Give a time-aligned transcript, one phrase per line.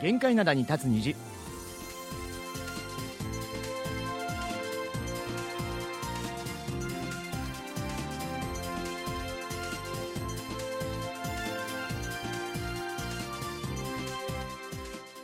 [0.00, 1.14] 限界灘に立つ虹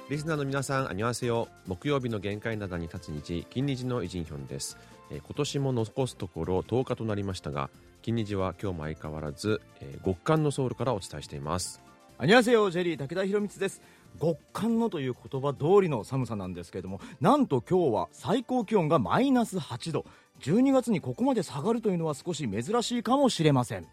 [0.08, 1.48] リスナーの皆さん、あにわせよ。
[1.66, 4.78] 木曜日の限界灘に立つ日、金日のイジンヒョンです。
[5.10, 7.70] えー今年も残すところ10日となりましたが、
[8.02, 11.80] 金日は今日も相変わらず、えー極寒のソウルからお伝えしています。
[12.18, 13.82] アニュアセヨジェリー武田博光です
[14.16, 20.04] 極寒のという言葉通りの寒さなんですけれどもなんと今日は最高気温がマイナス8度。
[20.40, 23.86] 12月にここまで下がるというのは少し珍しいかもしれません。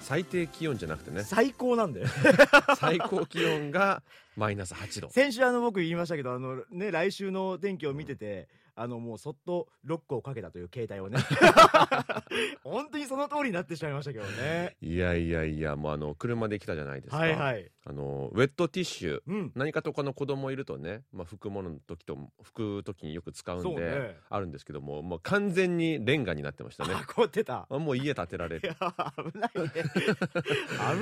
[0.00, 2.06] 最低気温じゃなくてね、最高なんだよ。
[2.76, 4.02] 最高気温が
[4.36, 5.10] マイナス8度。
[5.10, 11.18] 先週あの僕言いましたけどあのね来週の天気を見ててあのもうそっとロックをかけたという携帯をね。
[12.64, 14.76] 本当にその通りになってしまいましたけどね。
[14.80, 17.18] いやいやいや、もうあの、車で来たじゃないですか。
[17.18, 17.70] はいはい。
[17.84, 19.22] あの、ウェットティッシュ。
[19.26, 19.52] うん。
[19.54, 24.16] 何かとこの子供いるとね、まあ、拭くものの時と拭く時によく使うんで、ね。
[24.30, 26.94] あるんですけどももう完全にレンガになってましたね。
[26.94, 27.66] あ凍ってた。
[27.68, 29.72] あもう家建てられいるや危ないね。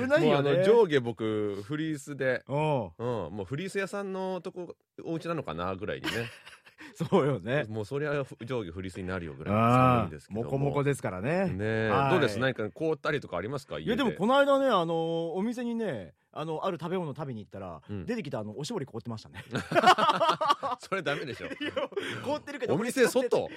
[0.01, 2.83] 危ないもうよねあの上下僕フリースで、うん。
[2.97, 6.29] うん、もうフリース屋さんのとこお家なのかなぐらいにね
[7.09, 7.65] そうよね。
[7.69, 9.59] もうそりゃ上下フリースになるよぐらいあ
[9.99, 11.45] 寒いんですけどモコモコですからね。
[11.47, 12.11] ねえはい。
[12.11, 12.39] どうです？
[12.39, 13.79] 何か凍ったりとかありますか？
[13.79, 18.05] 家いやでもこの間ねあのお店にねあのある食べ物食べに行ったら、うん。
[18.05, 19.43] 出てきたあのおしぼり凍ってましたね
[20.81, 21.45] それダメでしょ。
[21.45, 21.71] いや
[22.25, 23.29] 凍ってるけどお店外？
[23.29, 23.49] 多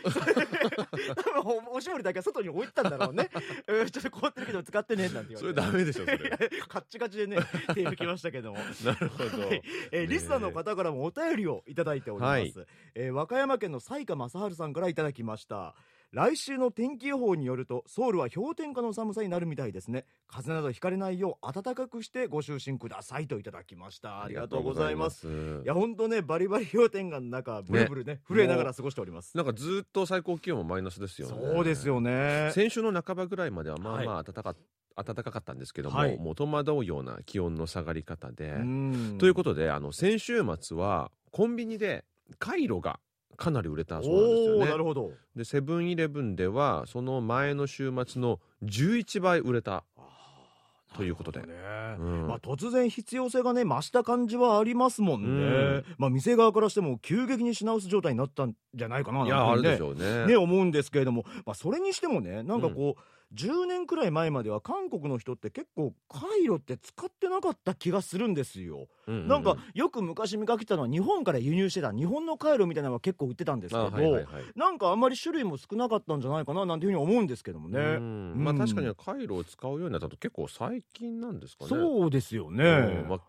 [1.42, 3.30] 分おおしぼりだけは外に置いてたんだろうね。
[3.66, 6.18] うんちょっと凍ってるけど使ってねなんて言わそれダメでしょそれ。
[6.68, 7.38] カッチカチでね
[7.74, 8.58] 手拭きましたけども。
[8.84, 9.48] なるほど。
[9.48, 9.62] はい。
[9.90, 12.52] えーリスナーの方からもお便りをいただいております、はい。
[12.94, 15.74] えー和歌山県の西下正治さんからいただきました
[16.14, 20.04] 来週の天気予報によるとソウルは氷点下の寒さになるみたいですね。
[20.28, 24.22] 風邪などひかれないよう暖かくしてご就寝くださいといただきました。
[24.22, 25.22] ありがとうございます。
[25.22, 25.26] す。
[25.64, 29.36] いや本当ねバリバリ氷点下の中ブルブルね震えながら過ごしております。
[29.36, 31.36] なんかずっと最高気温もマイナスですよね。
[31.36, 32.52] そうですよね。
[32.52, 34.54] 先週の半ばぐらいまではまあまあ暖か,、
[34.94, 36.16] 暖かかったんですけども、はい。
[36.16, 39.16] もう戸惑うような気温の下がり方で、うん。
[39.18, 42.04] ということであの先週末はコンビニで
[42.38, 43.00] カイロが
[43.36, 44.66] かなり売れたそうなんですよね。
[44.66, 45.12] なるほど。
[45.36, 49.84] でセブンイレブンではその前の週末の11倍売れた。
[50.96, 51.40] ということで。
[51.40, 51.46] ね。
[51.98, 52.26] うん。
[52.28, 55.84] まあ、突然必要性がね増した感じはありますもんね、うん。
[55.98, 60.26] まあ、店側からしても急激に品薄状態になったんじゃないかないやあるでしょょうね。
[60.26, 63.02] ね思うんですけれども、まあ、それにしてもねなんかこう、
[63.32, 74.44] 10年くらい前までは韓国の人って結構カイロって使ってなかった気がするんですよ、うううなんかよく昔見かけたのは日本から輸入してた日本のカイロみたいなのは結構売ってたんですけど、あはいはいはい。
[74.54, 78.34] なんかあんまり種類も少なかったんじゃないかななんていうふうに思うんですけどもね、うん。
[78.36, 78.58] まあうん。
[78.58, 81.70] 確かにカイロを使うようになったと結構最近なんですかね。
[81.70, 83.08] そうですよね、うん。
[83.08, 83.20] まあ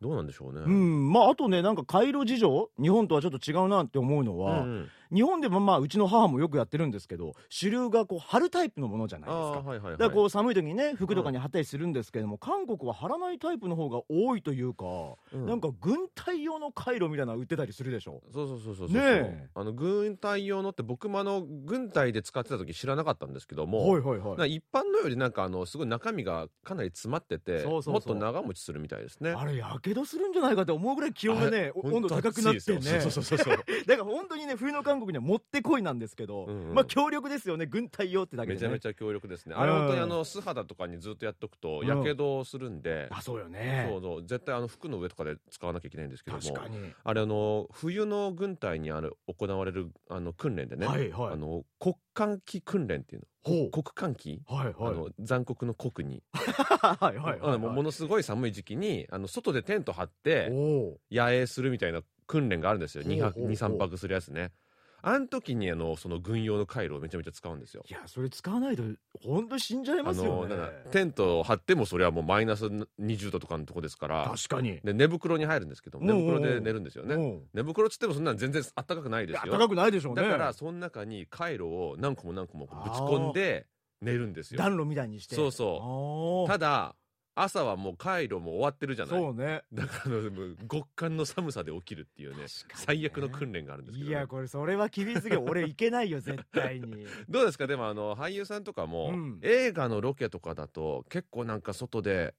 [0.00, 0.60] どうなんでしょうね。
[0.60, 2.70] うん、まああとねなんか回路事情？
[2.80, 9.58] 日本とはちょっと違うなって思うのは、うん日本でもまあうちの母もよくやってるんですけど主流がこう貼るタイプのものじゃないあですか。
[9.58, 9.92] あはいはいはい。
[9.92, 14.84] だからこう寒い時にね服とかに貼ったりするんですけども、韓国は貼らないタイプの方が多いというか、
[15.32, 15.46] うん。
[15.46, 18.22] なんか軍隊用の回路みたいなの売ってたりするでしょ。
[18.32, 19.48] そうそうそうそうそうねえ。
[19.54, 24.54] あの軍隊用のって僕もあの軍隊で使ってた時知らなかったんですけども、はいはいはい。
[24.56, 27.94] 一般のよりなんかあのすごい中身がかなり詰まっててそうそうそう。
[27.94, 29.30] もっと長持ちするみたいですね。
[29.30, 32.80] あれやけどするんじゃないかって思うぐらい気温がね お温度高くなってね。
[33.00, 36.74] そうそうそうそう だから本当にね冬の韓国にはもってこいなんですけど、うんうん。
[36.74, 39.54] まあ強力ですよね軍隊用ってだけで、ね、めちゃめちゃ強力ですね。
[39.54, 39.62] うん。
[39.62, 41.86] あれ本当にあの素肌とかにずっとやっとくとうん。
[41.86, 43.86] やけどするんで、あそうよね。
[43.90, 44.22] そうそう。
[44.22, 46.42] 絶対あの服の上とかで使わなきゃいけないんですけども
[47.04, 51.32] あれあの冬の軍隊にある行われるあの訓練でね、はいはい。
[51.34, 53.28] あの国寒期訓練っていうの。
[53.70, 54.74] 国寒期、はいはい。
[54.80, 60.50] あの残酷の国に、はいはいはいものすごい寒い時期にあの外でテント張って
[61.10, 63.04] 野営するみたいな訓練があるんですよ。
[63.04, 63.52] 2泊ほうほうほう。
[63.52, 64.52] 23泊するやつね
[65.08, 67.82] あの時にあのその軍用の回路をめちゃめちゃ使うんですよ。
[67.88, 68.82] いやそれ使わないと
[69.24, 70.56] 本当死んじゃいあますよね。
[70.90, 74.30] テントを張ってもそれはもうマイナス20度とかのとこですから。
[74.30, 74.80] 確かに。
[74.84, 77.14] で寝袋に入るんですけど寝袋で寝るんですよね。
[77.14, 77.42] うん。
[77.54, 79.52] 寝袋っつってもそんなの全然あったかくないですよ。
[79.52, 80.22] 暖かくないでしょうね。
[80.22, 83.66] だからその中に回路を何個も何個もぶち込んで
[84.02, 84.58] 寝るんですよ。
[84.58, 85.36] 暖炉みたいにして。
[85.36, 86.50] そうそう。
[86.50, 86.94] うただ
[87.42, 89.20] 朝はもう回路も終わってるじゃない？
[89.20, 89.62] そうね。
[89.72, 92.44] だからもう極寒の寒さで起きるっていうね
[92.74, 94.10] 最悪の訓練があるんですけど。
[94.10, 97.06] ね、いやこれそれは厳しすぎる俺いけないよ絶対に。
[97.28, 97.66] どうですか？
[97.66, 99.38] でもあの俳優さんとかも、うん。
[99.42, 102.34] 映画のロケとかだと結構なんか外で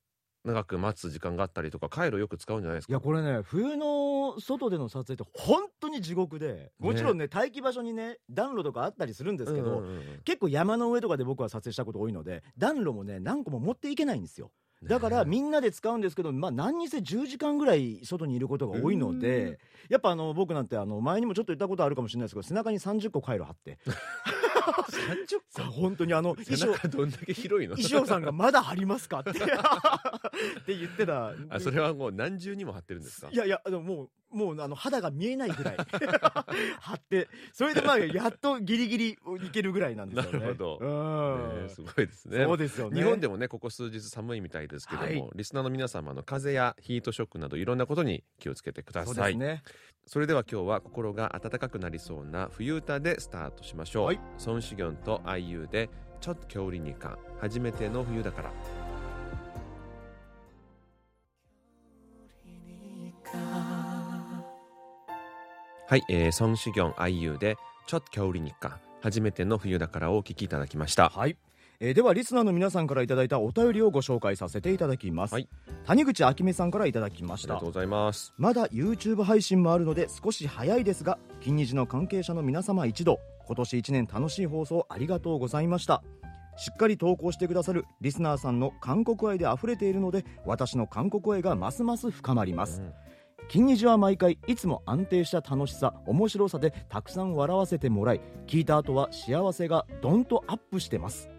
[0.46, 2.92] 長く待つ時間があったりとか回路よく使うんじゃないですか？
[2.92, 10.22] いやこれね冬の外での撮影って本当に地獄でもちろんね待機場所にね暖炉とかあったりするんですけど、うんうんうん。
[10.24, 14.52] 結構山の上とかで僕は撮影したこと多いので暖炉もね何個も持っていけないんですよ
[14.84, 19.60] だからねみんなで使うんですけど、まあ、何にせ10時間ぐらい外にいることが多いので
[19.90, 23.78] やっぱあの僕なんてあの前にもちょっと言ったことあるかもしれないですけど背中に30個回路貼って。
[24.90, 27.76] 30さ本当にあの背衣装中どんだけ広いの？
[27.76, 29.32] 衣装さんがまだ貼りますかって。
[29.32, 29.34] っ
[30.66, 31.34] て言ってた。
[31.50, 33.30] あそれはもう何重にも貼ってるんですか？
[33.32, 35.78] いやいやでももうもうあの肌が見えないぐらい。
[36.80, 37.28] 貼って。
[37.52, 39.10] それでまあやっとギリギリ
[39.44, 40.40] いけるぐらいなんですよね。
[40.40, 40.78] なるほど。
[40.80, 42.44] うん、ねすごいですね。
[42.46, 43.02] そうですよね。
[43.02, 45.30] 日本でもねここ数日寒いみたいですけども、はい。
[45.36, 49.16] リスナーの皆様の風邪やヒートショックなどいろんなことに気をつけてください。
[49.16, 49.64] そうですね。
[50.06, 54.20] それでは今日は心が温かくなりそうな冬歌でスタートしましょう、はい。
[54.38, 55.90] ソン・シギョンと IU で
[56.22, 58.52] ちょっと距離にか初めての冬だから
[65.90, 67.58] はい、えー、ソン・シギョン IU で
[67.88, 71.10] ちょっと距離にか初めての冬だからをお聞きいただきました。
[71.10, 71.36] はい、
[71.80, 75.50] えーではリスナーの皆さんからいただいたお便りをご紹介させていただきます、はい。
[75.88, 77.56] 谷口あきめさんからいただきました。
[77.56, 78.36] ありがとうございます。
[78.38, 86.04] まだ YouTube 配信もあるので少し早いですが金日の関係者の皆様一度今年1年楽しい放送ありがとうございました。
[86.56, 92.80] しっかり投稿してくださるリスナーさんの韓国愛で溢れているので私の韓国愛がますます深まります。
[92.80, 92.94] うん
[93.50, 101.30] 金日は毎回いつも安定した楽しさ面白さでたくさん笑わせてもらい聞いた後は幸せがどんとアップしてます。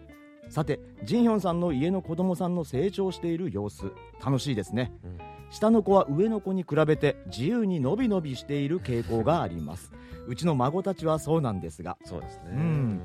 [0.49, 3.93] さてジンヒョンさんの家の子供さんの成長している様子
[4.23, 5.17] 楽しいですね、うん。
[5.49, 9.93] 下の子は上の子に比べて自由にのびのびしている傾向があります。
[10.27, 11.97] うちの孫たちはそうなんですが。
[12.03, 12.51] そうですね。
[12.51, 13.01] うん。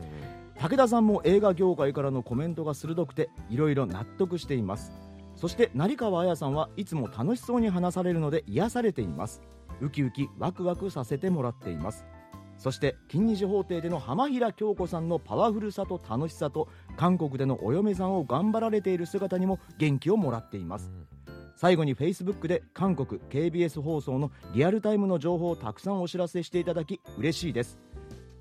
[0.58, 4.90] 武田さんも映画業界からのコメントが鋭くていろいろ納得しています
[5.36, 9.42] そして成川彩さんはいつも楽しそうに話されるので癒されています。
[9.80, 12.06] ウキウキワクワクさせてもらっています。
[12.56, 20.90] そして金日法廷での浜平京子さんのパワフルさと楽しさと韓国でのお嫁さんを頑張られている姿にも元気をもらっています。
[21.54, 27.78] 最後に Facebook で韓国 KBS 放送のリアルタイムの情報をたくさんお知らせしていただき嬉しいです。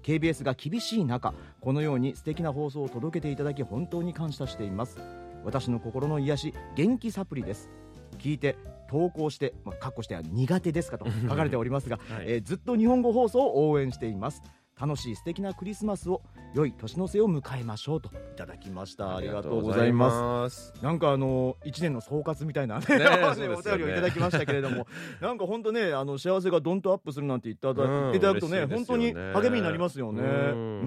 [0.04, 5.25] KBS が厳しい中このように素敵な放送を届けていただき本当に感謝しています。
[5.46, 7.70] 私の心の癒し元気サプリです。
[8.18, 8.58] 聞いて
[8.90, 12.26] 投稿して、まあ、かっこしては苦手ですかと 書かれておりますが、はい。
[12.28, 14.42] えーずっと日本語放送を応援しています。
[14.80, 16.22] 楽しい素敵なクリスマスを
[16.54, 19.16] 良い年の瀬を迎えましょうといただきました。
[19.16, 20.74] ありがとうございます。
[20.74, 20.84] す。
[20.84, 23.08] なんかあの一年の総括みたいなねねね。
[23.56, 24.88] お便りをいただきましたけれども
[25.22, 30.22] なんか本当ねあの幸せがどんとアップするなんて言ったていただくとね嬉しいです本当に励みになりますよね。
[30.22, 30.30] うん。
[30.30, 30.86] う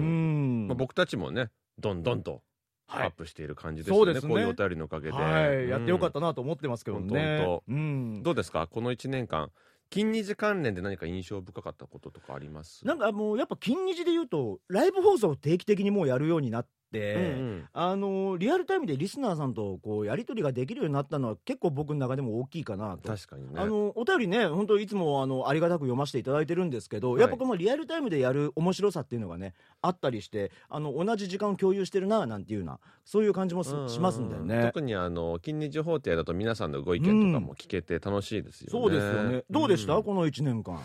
[0.65, 0.67] ん。
[0.67, 2.31] まあ、僕たちもねどんどんと。
[2.31, 2.41] はい
[2.89, 4.29] アップしている感じですよね,、そうですね。
[4.33, 7.41] こういうお便りのおかげで、はい、やってよかった、たなと思ってますけどね。
[7.43, 8.23] とうん。
[8.23, 8.67] どうですか？
[8.67, 9.51] この1年間。
[9.89, 12.85] 金日関連で何か印象深かったこととかあります？
[12.85, 17.69] なんかもうやっぱ金日で言うとライブ放送を定期的にもうやるようになって、うんうん。
[17.73, 23.09] あのリアルタイムでリスナーさんとこうやり取りができるようになったのは結構僕の中でも大きいかなと。
[23.09, 23.59] 確かにね。
[23.59, 27.21] あのお便りね本当いつもあのありがたく読ませていただいてるんですけど、はい。
[27.21, 34.63] やっぱこのリアルタイムでやる面白さっていうのがねあったりしてあの同じ時間を共有してるななんていうようなそういう感じもしますんだよね。
[34.73, 39.43] 特にあの金日法廷だと皆さんのご意見とかも聞けて楽しいですよね、そうですよね。
[39.49, 40.03] どうでした、ん。
[40.03, 40.79] この1年間。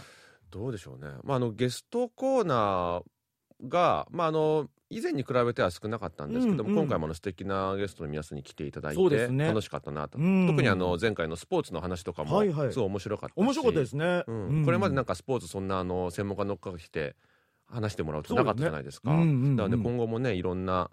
[0.55, 3.03] どうでしょうね、まあ、あのゲストコーナー
[3.63, 6.83] が、まあ、あの以前に比べては少なかったんですけども、うんうん。
[6.83, 10.47] 今回もあの素敵なゲストの皆さんに来ていただいて楽しかったなと、うん。
[10.47, 12.73] 特にあの前回のスポーツの話とかもはいはい。
[12.73, 14.23] すごい面白かったし、面白かったですね。
[14.27, 14.49] うん。
[14.49, 14.65] うん。
[14.65, 17.17] これまでなんかスポーツそんなあの専門家の方が来て
[17.67, 19.11] 話してもらうとなかったじゃないですか。
[19.11, 19.23] すね。
[19.23, 19.57] うんうんうん。
[19.57, 20.91] だからね今後もねいろんな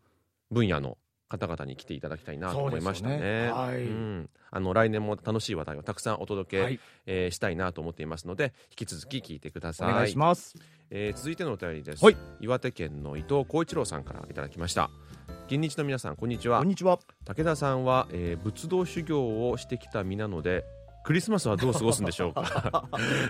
[0.50, 0.98] 分野の
[1.32, 3.18] 方々に来ていただきたいなと思いましたね。
[3.18, 3.84] ねはい。
[3.84, 9.94] うん、あの来年も楽しい話題をたくさんお届け、はい、えーしたいなと思っていますので引き続き聞いてくだおさい。
[9.94, 10.56] 願いします。
[10.90, 12.18] えー続いてのお便りです、はい。
[12.42, 14.90] 岩手県の伊藤浩一郎さんからいただきました。
[15.48, 16.60] 近日の皆さんこんにちは。
[16.60, 17.00] こんにちは。
[17.24, 20.66] 武田さんは、えー仏道修行をしてきた身なので
[21.04, 22.88] クリスマスはどう過ごすんでしょうか？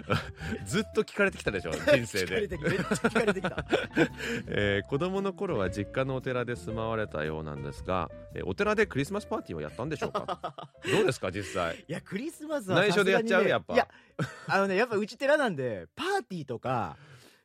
[0.65, 3.65] ずっと聞かれてきたでしょ 人生で、てきめっちゃ聞かれてきた。
[4.47, 10.69] えー子供の頃は実家のお寺で住まわれたようなんですが、えーお寺でクリスマスパーティーをやったんでしょうか？
[10.91, 11.77] どうですか実際？
[11.87, 13.73] いやクリスマスは内緒でやっちゃうやっぱ。
[13.73, 13.87] いや
[14.47, 16.97] あのねやっぱうち寺なんでパーティーとか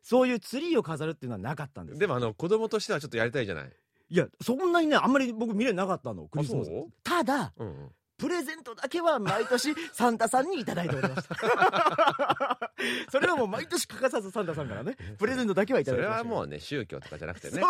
[0.02, 1.98] そういうツリーを飾るっていうのはなかったんです。
[1.98, 3.72] でもあの子供としてはちょっとやりたいじゃない？
[4.08, 6.70] いやそんなにねあんまり僕見れなかったのクリスマス。
[7.04, 12.70] ただうんうんプレゼントだけは毎年サンタさんにいただいておりました
[13.10, 17.62] それはもう毎年欠かさずサンタさんからねプレゼントだけはいたそだきましたれはもうね宗教とかじゃなくてね。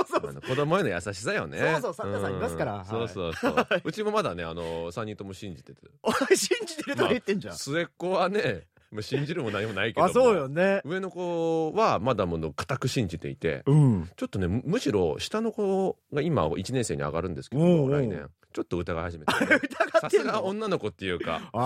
[0.46, 1.58] 子供への優しさよね。
[1.58, 2.84] そうそうサンタさんいますから。
[2.84, 3.66] そうそうそう。
[3.84, 5.80] うちもまだねあの3人とも信じてて。
[6.36, 10.10] 信じてるとか言ってんじゃん、末っ子はねまあ信じるも何もないけども。
[10.10, 10.80] あそうよね。
[10.84, 13.62] 上の子はまだもの固く信じていて。
[13.66, 14.10] うん。
[14.16, 21.36] ちょっとねむむしろ下の子が今1年生に上がるんですけど来年ちょっと疑い始め て疑さすが女の子っていうか。
[21.36, 21.58] あちあ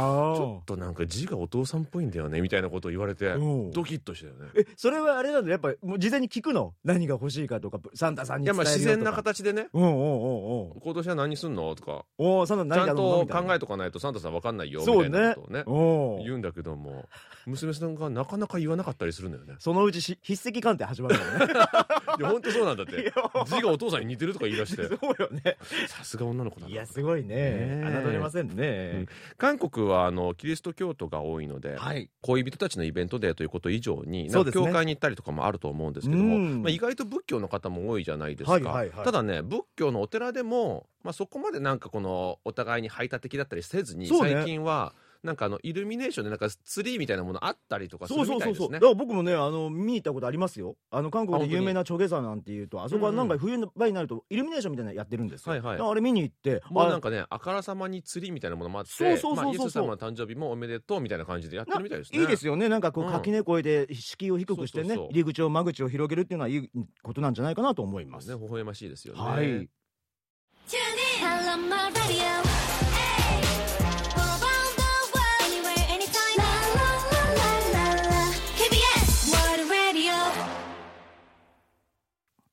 [0.42, 3.38] ょっとなんか字がお父さんっぽいんだよねみたいなことを言われてう。
[3.38, 4.48] んドキッとしたよね。
[4.56, 6.74] えそれはあれなんだやっぱもう事前に聞くの？
[6.82, 8.74] 何が欲しいかとかサンタさんに伝えるよとか。
[8.76, 9.68] 自然な形でね。
[9.72, 17.08] 今年は何すんのとかおおサンタちゃんと考えとかないとサンタさん分かんないよみたいなことをねおお言うんだけども
[17.50, 19.54] 娘さんがなかなか言わなかったりするんだよね。
[19.58, 21.52] そのうちし筆跡鑑定始まるからね。
[22.18, 23.12] いや本当そうなんだっいてや
[23.46, 24.84] 字がお父さんに似てるとか言い出して。
[24.86, 25.56] そうよね。
[25.86, 26.72] さすが女の子だな。
[26.72, 27.82] いやすごいね。
[28.04, 29.06] 侮れませんね、
[29.38, 32.10] 韓国はあのキリスト教徒が多いので、はい。
[32.22, 36.62] 恋人たちのイベントデーということ以上に、教会に行ったりとかもあると思うんですけども、うん。
[36.62, 39.04] まあ、意外と仏教の方も多いじゃないですか、はいはいはい。
[39.04, 44.32] ただね仏教のお寺でも、まあ、そこまでなんかこのお互いに排他的だったりせずに、そうね。
[44.32, 48.66] 最近はなんかあのイルミネーションでなんかツリーみたいなものあったりとかするそうそうそうみたいですね。
[48.66, 50.76] そうだから僕もねあの見に行ったことありますよ。
[50.90, 55.74] あの韓国で有名なチョゲ山なんていうとあそこはなんか冬の場になるとイルミネーションみたいなのやってるんですよ、はいはい。
[55.74, 62.20] だからあれ見に行ってもうなんかかねあからさまにツリーみたいなものもあってそうそうそうそうまあイエス様の誕生日もおめでとうみたいな感じでやってるみたいですね。
[62.20, 62.68] いいですよね。
[62.68, 66.70] なんかこううん垣根越えて敷居を低くしてねそうそうそう入り口を間口を広げるっていうのはいい
[67.02, 69.68] ことなんじゃないかなと思います、ね微笑ましいですよね、はい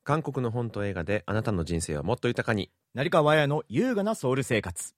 [0.07, 2.71] 韓国の本と映画であなたの人生をもっと豊かに。
[2.93, 4.93] 成川綾の優雅なソウル生活。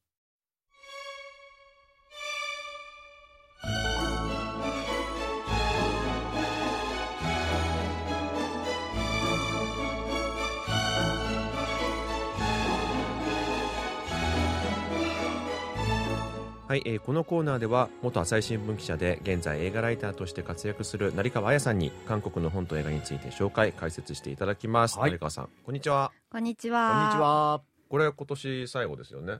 [16.69, 27.09] はい、えーこのコーナーでは元朝日新聞記者で現在映画ライターとして活躍する成川彩さんに韓国の本と映画について紹介解説していただきます、はい成川さんこんにちはこんにちこんは。
[27.11, 27.19] にち。
[27.19, 29.39] はこれ今年最後ですよね、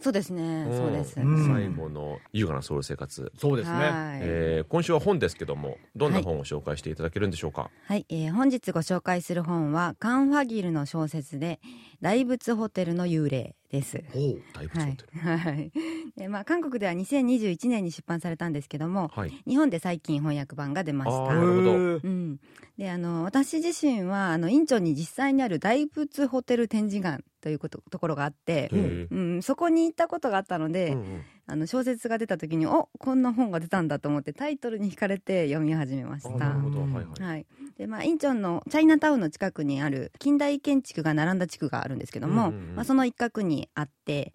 [0.00, 0.64] そうですね。
[0.64, 1.20] んそうです。
[1.20, 3.90] うん最後の優雅なソウル生活、そうですねはい。
[4.22, 11.60] えー今週は本ですけどもどんな本を紹介していただけるんでしょうか、はい、えー本日ご紹介する本はカン・ファギルの小説で
[12.00, 14.02] 大仏ホテルの幽霊です。
[14.12, 15.72] 大仏はいホテル、はい。
[16.16, 21.34] でまあ韓国では2021年に出版されたんですけども、はい、日本で最近翻訳版が出ました。
[21.34, 21.72] なるほど。
[21.72, 21.76] う
[22.08, 22.40] ん、
[22.76, 31.22] であの私自身はあのインチョンに実際にある大仏ホテル展示館ということところがあってうん、そこに行ったことがあったので、うんうん。
[31.46, 36.28] あの小説が出た時におこんな本が出たんだと思ってタイトルに惹かれて読み始めました。
[36.28, 36.60] あなる。
[36.60, 37.22] ほど、うんはいはい。
[37.22, 37.46] はい
[37.80, 42.76] でまあ、インチョンのチャイナタウンの近くにある近代建築が並んだ地区があるんですけども、うんうんうん。
[42.76, 44.34] まあ、その一角にあって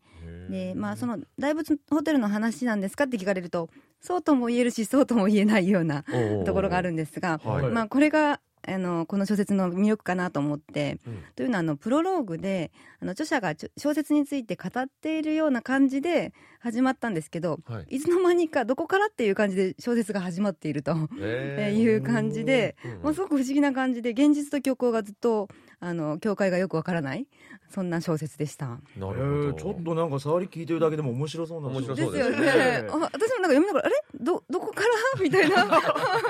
[0.50, 3.70] で、まあ、その大仏ホテルの話なんですかって聞かれると
[4.02, 6.04] そうとも言えるしそうとも言えないような
[6.44, 7.66] ところがあるんですが、はい。
[7.68, 11.24] まあ、これがあのこの小説の魅力かなと思って、うん。
[11.36, 17.96] というのはあのプロローグであの著者が小説について語っているような感じで始まったんですけどはい。
[17.96, 21.78] いつの間にかどこからっていう感じで小説が始まっているとえー。
[21.80, 25.48] いう感じで、うんうんもうすごく不思議な感じで現実と虚構がずっと
[25.80, 27.28] あの境界がよくわからない
[27.70, 28.68] そんな小説でした。
[28.68, 32.88] なるえほど、ーちょっとなんか触り聞いてるだけでも面白そうな面白でそうですよね。
[32.90, 33.12] あ私もなんか
[33.48, 33.96] 読みながらあれ？
[34.20, 34.82] どどこか
[35.16, 35.22] ら？
[35.22, 35.82] みたいな。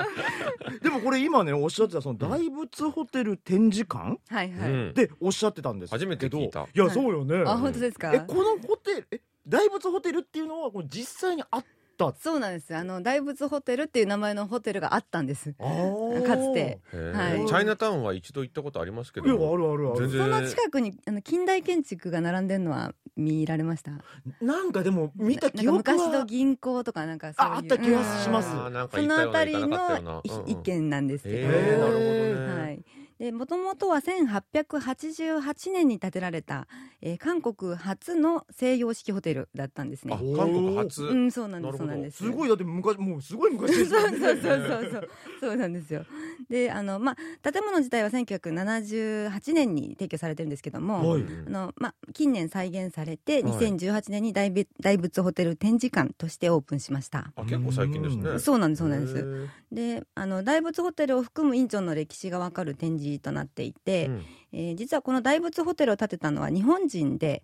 [0.82, 4.18] でもこれ今ねおっしゃってたその大仏ホテル展示館？
[4.28, 4.70] はいはい。
[4.70, 8.12] うんでおっしゃってたんです初めて聞いたいやそうよね、あ本当ですか？
[8.12, 11.64] えこのホテルえ大仏ホテルっていうのはこれ実際にあっ
[11.96, 12.74] たそうなんです。
[12.74, 15.54] あの大仏ホテルっていう名前のホテルがあったんです。
[15.54, 16.78] かつて。
[17.12, 17.46] はい。
[17.46, 20.08] チャイナタウンは一度行ったことありますけいやあどるあるある。
[20.08, 23.92] 全然その近くにあの近代建築が並んでるのは見られました？
[24.40, 25.72] なんかでも見た記憶は。
[25.78, 27.52] 昔の銀行とかなんかそういう。
[27.54, 28.50] ああった気がします。
[28.50, 28.64] うん。
[28.64, 31.48] あーなんかその行ったようなあたり行かなかったようの一軒なんですけど。
[31.48, 32.62] なるほどね。
[32.62, 32.84] はい。
[33.18, 36.66] で元々は1888年に建てられた、
[37.00, 40.36] えー韓国初の西洋式ホテルだったんですあね。
[40.36, 41.78] 韓国初うん、そうなんです。
[41.78, 42.16] そうなんです。
[42.18, 45.08] すごいだって昔もうすごい昔ですよね そうそうそうそうそう
[45.40, 46.04] そうなんですよ。
[46.48, 57.32] であのまあ建物自体は1978年に提供されてるんですけども、はいあのまあ近年再現されてはい2018年に大仏大仏ホテル展示館としてオープンしました。
[57.34, 59.48] あ結構最近ですねそうなんですそうなんです。
[59.72, 64.24] であの大仏ホテルを含むインチョンの歴史がわかる展示となっていて、うん。
[64.52, 67.42] えー実はこの大仏ホテルを建てたのは日本人で、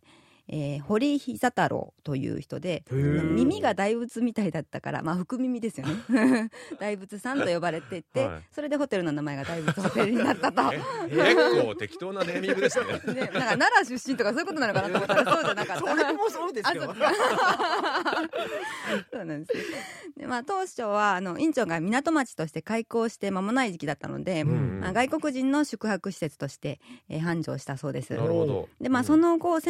[0.49, 6.50] えー堀久太郎という人で耳が大仏みたいだったから、まあ、福耳ですよね。
[6.78, 8.42] 大仏さんと呼ばれていて、はい。
[8.50, 10.62] それでホテルの名前が大仏ホテルになったと。
[10.72, 10.80] え
[11.34, 12.87] 結構適当なネーミングですね。
[13.14, 15.80] ね、なんか奈良出身とかそういうことなのかなと思ったらそうじゃなかった。
[15.80, 16.82] それもそうですよ。
[16.82, 16.87] あ
[19.12, 19.25] そう。
[19.25, 19.62] なんですね。
[20.16, 28.14] でまあ当初はあの院長が港町として開港して間もない時期だったので、うんうんまあ、外国人の宿泊施設として、えー繁盛したそうです。
[28.14, 28.68] なるほど。
[28.80, 29.61] でまあその後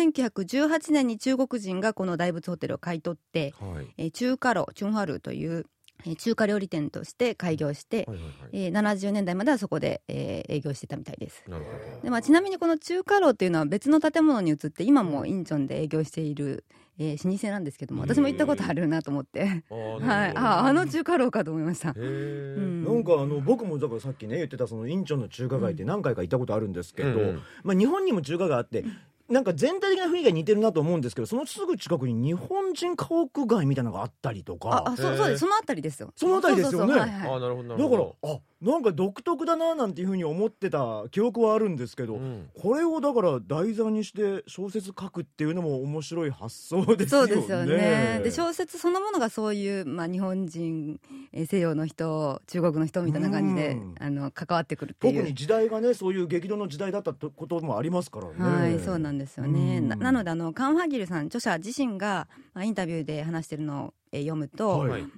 [0.68, 3.94] 1918年に中国人がこの大仏ホテルを買い取って、はい。
[3.98, 5.66] えー中華楼チュンハルという、
[6.04, 8.32] えー中華料理店として開業して、はいはいはい。
[8.52, 11.44] えー70年代まではそこで、えー営業してたみたいです。
[11.48, 16.64] なるほでまあ、ちなみにこの中華楼っていうのは別の建物に移って今もインチョンで営業している、
[16.98, 19.76] えー老舗なんですけども私も行ったことあるなと思って、 ど。
[19.76, 21.94] はい、ああの中華楼かと思いました。
[21.96, 22.84] うん。
[22.84, 27.42] なんかあの僕もだからさっきね言ってたそのインチョンの中華街って何回か行ったことあるんですけど、うんうん。
[27.62, 28.84] まあ、日本にも中華街あって
[29.32, 34.70] なんか全体的な雰囲気が似てるなと思うんですけどそのすぐ近くに日本人家屋街みたいなのがあったりとか。
[34.70, 35.40] ああそうそうです。
[35.40, 36.12] そのあたりですよ。
[36.14, 36.92] そのあたりですよね。
[36.92, 36.98] そうそうそう。
[37.00, 37.36] はいはい。
[37.36, 38.16] あなるほどなるだほど。
[38.20, 47.28] からあなんか独特だななんていうふうに思ってた記憶はあるんですけど、うんこれをだから題材にして小説書くっていうのも面白い発想ですよね。
[47.28, 48.20] そうですよね。
[48.22, 51.00] で小説そのものがそういう、まあ、日本人
[51.32, 55.14] えー西洋の人中国の人みたいな感じでうんあの関わってくるっていう。
[55.14, 58.34] 特に時代がねそういう激動の時代だったこともありますからね。
[58.38, 59.78] はい、そうなんですよね。
[59.78, 64.90] うんななのであのカン・ファギルさん著者自身が、まあ、インタビューで話してるのをえー読むと、はい。
[64.90, 65.08] はい。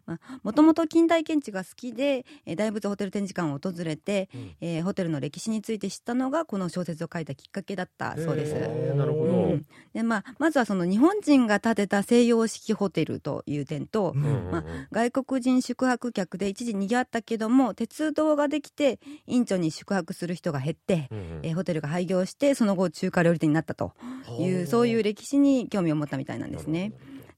[0.43, 4.57] もともと近代建築が好きで、えー大仏ホテル展示館を訪れて、うん。
[4.61, 8.55] えーホテルの歴史について知ったのがこの小説を書いたきっかけだったそうです。
[8.95, 9.33] なるほど。
[9.33, 9.67] うん。
[9.93, 21.41] でまあ、まずはその日本人が建てた西洋式ホテルという点と、うんまあ外国人宿泊客で一時賑わったけども鉄道ができてインチョンに宿泊する人が減って、うんうん。
[21.43, 23.93] えーホテルが廃業してその後中華料理店になったと
[24.41, 26.93] いうそういう歴史に興味を持ったみたいなんですね。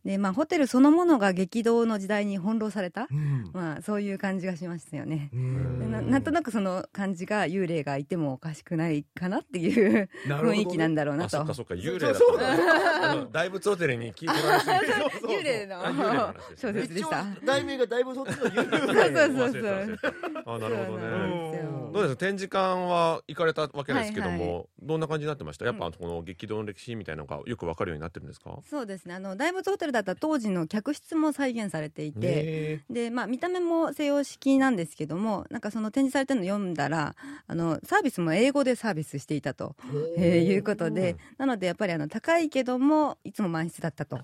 [0.06, 3.50] でまあホテルそのものが激動の時代に翻弄された、うん。
[3.52, 5.30] まあ、そういう感じがしましたよね。
[5.32, 10.08] ななんとなくその感じが幽霊がいてもおかしくないかなっていうね。
[10.26, 11.40] 雰囲気なんだろうなと。
[11.40, 16.82] あそっかそっか幽霊だったそうあの大仏ホテルに聞いてられすぎてそうそう 幽霊の小ね。
[16.86, 17.24] 説でした。
[17.44, 19.98] 題名がだいぶそっちの幽霊そうそうそう忘れた忘れ
[20.44, 22.20] たあなるほどそうなんねですよどうですか？
[22.20, 25.64] 展示館は行かれたわけですけども、はいはどんな感じになってました？
[25.64, 28.58] やっぱこの激動の歴史みたいなのがよくわかるようになってるんですか？
[28.68, 29.14] そうですね。
[29.14, 37.14] あの大仏ホテルだったら当時の客室も再現されていて、へでまあ、見た目も西洋式なんですけどもなんかその展示されてるの読んだら
[37.46, 39.74] あのサービスも英語でサービスしていたと、
[40.16, 44.20] えーいうことでなのでやっぱりあの高いけどもいつも満室だったと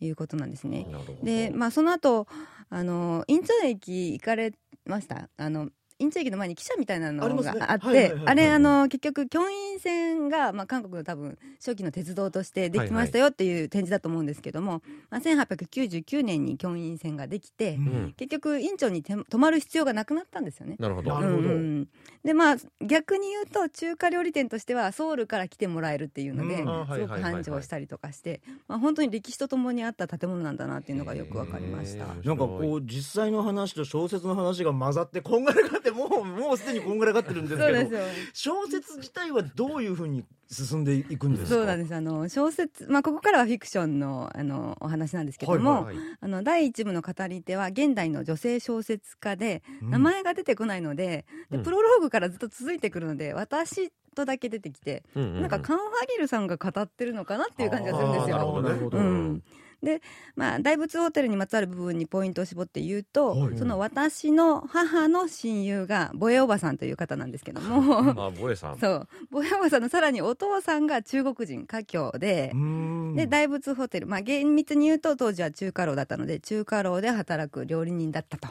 [0.00, 0.86] いうことなんですね。
[1.22, 2.26] で、まあ、その後
[2.70, 4.52] あのインチョン駅行かれ
[4.86, 5.28] ました？
[5.36, 8.22] あのインチョン駅の前に汽車みたいなのがあって、はいはいはいはい。
[8.26, 18.14] あれあの結局京浜線が、まあ、韓国の多分初期の鉄道としてできましたよっていう展示だと思うんですけども、まあ、1899年に京浜線ができて、うん。
[18.16, 20.76] 結局インチョンにて泊まる必要がなくなったんですよね。
[20.78, 21.14] なるほど。
[21.14, 21.88] なるほどうん。
[22.24, 32.06] でまあ逆に言うと中華料理店としてはソウルから来てもらえるっていうので、すごくはいはいはい繁盛したりとかして、まあ、本当に歴史とともにあった建物なんだなっていうのがよくわかりました。
[32.06, 37.96] なんかこう実際の話と小説の話が混ざってこんがらがってもうもうすでにこんがらがってるんですけど
[38.32, 41.54] 小説自体はどういうふうに進んでいくんですか？
[41.56, 41.94] そうなんです。
[41.94, 49.90] あの小説、まあ、ここからはフィクションのあのお話なんですけども、はいはいあの第一部の語り手は現代の女性小説家で、うん。
[49.90, 51.62] 名前が出てこないのででうん。
[51.62, 55.40] プロローグからずっと続いてくるので私とだけ出てきて、うんうんうん。
[55.40, 58.36] なんかカン・ファギルさんが語ってるのかなっていう感じがするんですよ。
[58.36, 59.42] なるほどなるほど、うん
[59.82, 60.02] で、
[60.34, 68.10] まあ、大仏ホテルにまつわる部分にポイントを絞って言うと、はいその私の母の親友がボエおばさんという方なんですけども。
[68.26, 68.78] あボエさん。
[68.80, 69.08] そう。
[69.30, 72.50] ボエおばさんのさらにお父さんが中国人華僑で。
[72.54, 73.14] う、ん。
[73.16, 78.48] で大仏ホテル、まあ、厳密に言うと当時は中華楼だったので中華楼で働く料理人だったと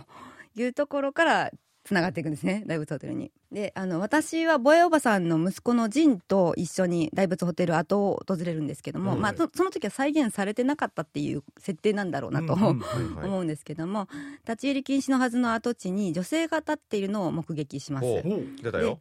[0.56, 1.52] いうところから
[1.86, 3.32] つながっていくんですね大仏ホテルに。
[3.52, 14.10] であの私はボエおばさんの息子のジンと一緒に大仏ホテル跡を訪れるんですけども、はいまあ、そその時は再現されてなかったっていう設定なんだろうなと、思うんですけども
[14.48, 18.08] 立ち入り禁止のはずの跡地に女性が立っているのを目撃します。
[18.62, 19.00] 出たよ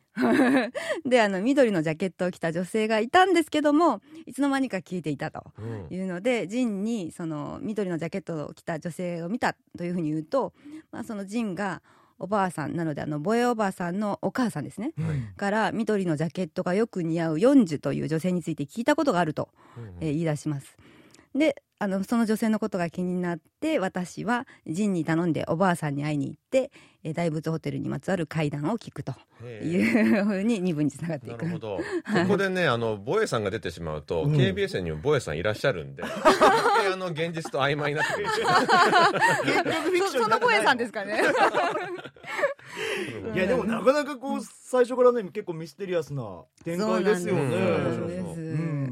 [1.05, 5.43] で あの緑のジャケットを着た女性がいたんですけどもいつの間にか消えていたと。
[5.59, 10.53] うんいうのでジンにその緑のジャケットを着た女性を見たというふうに言うと、
[10.93, 11.83] まあ、そのジンが
[12.25, 15.29] おばあさんなのであのボエおばあさんのお母さんですね、うん。
[15.37, 19.85] から緑のジャケットがよく似合うヨンジュという女性について聞いたことがあると、うん。
[20.01, 20.75] えー言い出します。
[21.35, 26.71] であのその女性のことが気になって私はジンに頼んでおばあさんに会いに行って、
[27.03, 29.13] えー大仏ホテルにまつわる怪談を聞くと
[29.63, 31.45] いうふうに2部につながっていく。
[31.45, 31.77] なるほど。
[31.77, 31.83] こ
[32.29, 34.35] こでね、あの、ボエさんが出てしまうと、うん。
[34.35, 38.29] KBS にもボエさんいらっしゃるんで、 あの、現実と曖昧になってくる。
[40.11, 41.21] そその声さんですかね。
[43.35, 47.51] いやでもなかなかこう最初からね結構ミステリアスな展開ですよね。
[47.51, 48.41] そうなんです。
[48.41, 48.84] うん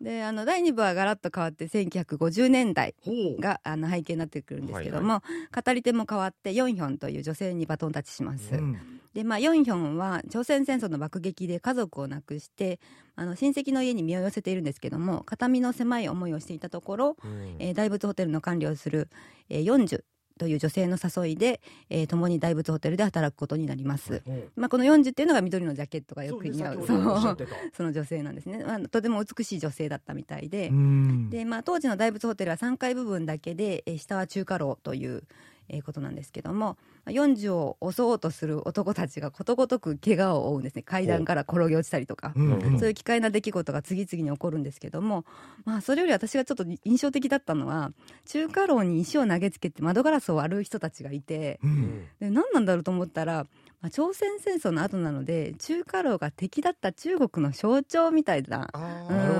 [0.00, 2.94] であの第2部はガラッと変わって1950年代
[3.38, 5.22] があの背景になってくるんですけども、
[5.54, 8.54] 語り手も変わってヨンヒョンという女性にバトンタッチします。
[8.54, 9.00] うん。
[9.12, 12.78] でまあヨンヒョンは朝鮮戦争の爆撃で家族を亡くして
[13.16, 17.56] あの親戚の家に身を寄せているんですけども形見の狭い思いをしていたところ、うん。
[17.58, 19.10] えー大仏ホテルの管理をする、
[19.50, 20.02] えー、40
[20.40, 24.22] という女性の誘いで、えー共に大仏ホテルで働くことになります。
[24.24, 26.86] ほうまあ、この40っていうのが緑のジャケットがよく似合う。
[26.86, 27.46] そうね。
[27.76, 31.28] その女性なんですね、まあ、とても美しい女性だったみたいで、うん。
[31.28, 35.24] でまあ、当時の大仏ホテルは3階部分だけで、えー下は中華楼という、
[35.72, 40.82] えーことなんですけども40を襲おうとする男たちがことごとく怪我を負うんですね。
[40.82, 42.32] 階段から転げ落ちたりとか。
[42.36, 42.42] う。
[42.42, 42.78] んうん。
[42.78, 45.24] そういう奇怪な出来事が次々に起こるんですけども、
[45.64, 47.92] まあ、それより私がちょっと印象的だったのは
[48.26, 52.06] 中華楼に石を投げつけて窓ガラスを割る人たちがいてうん。
[52.20, 53.46] で何なんだろうと思ったら、
[53.80, 58.68] まあ、朝鮮戦争の後なので中華楼が敵だった中国の象徴みたいな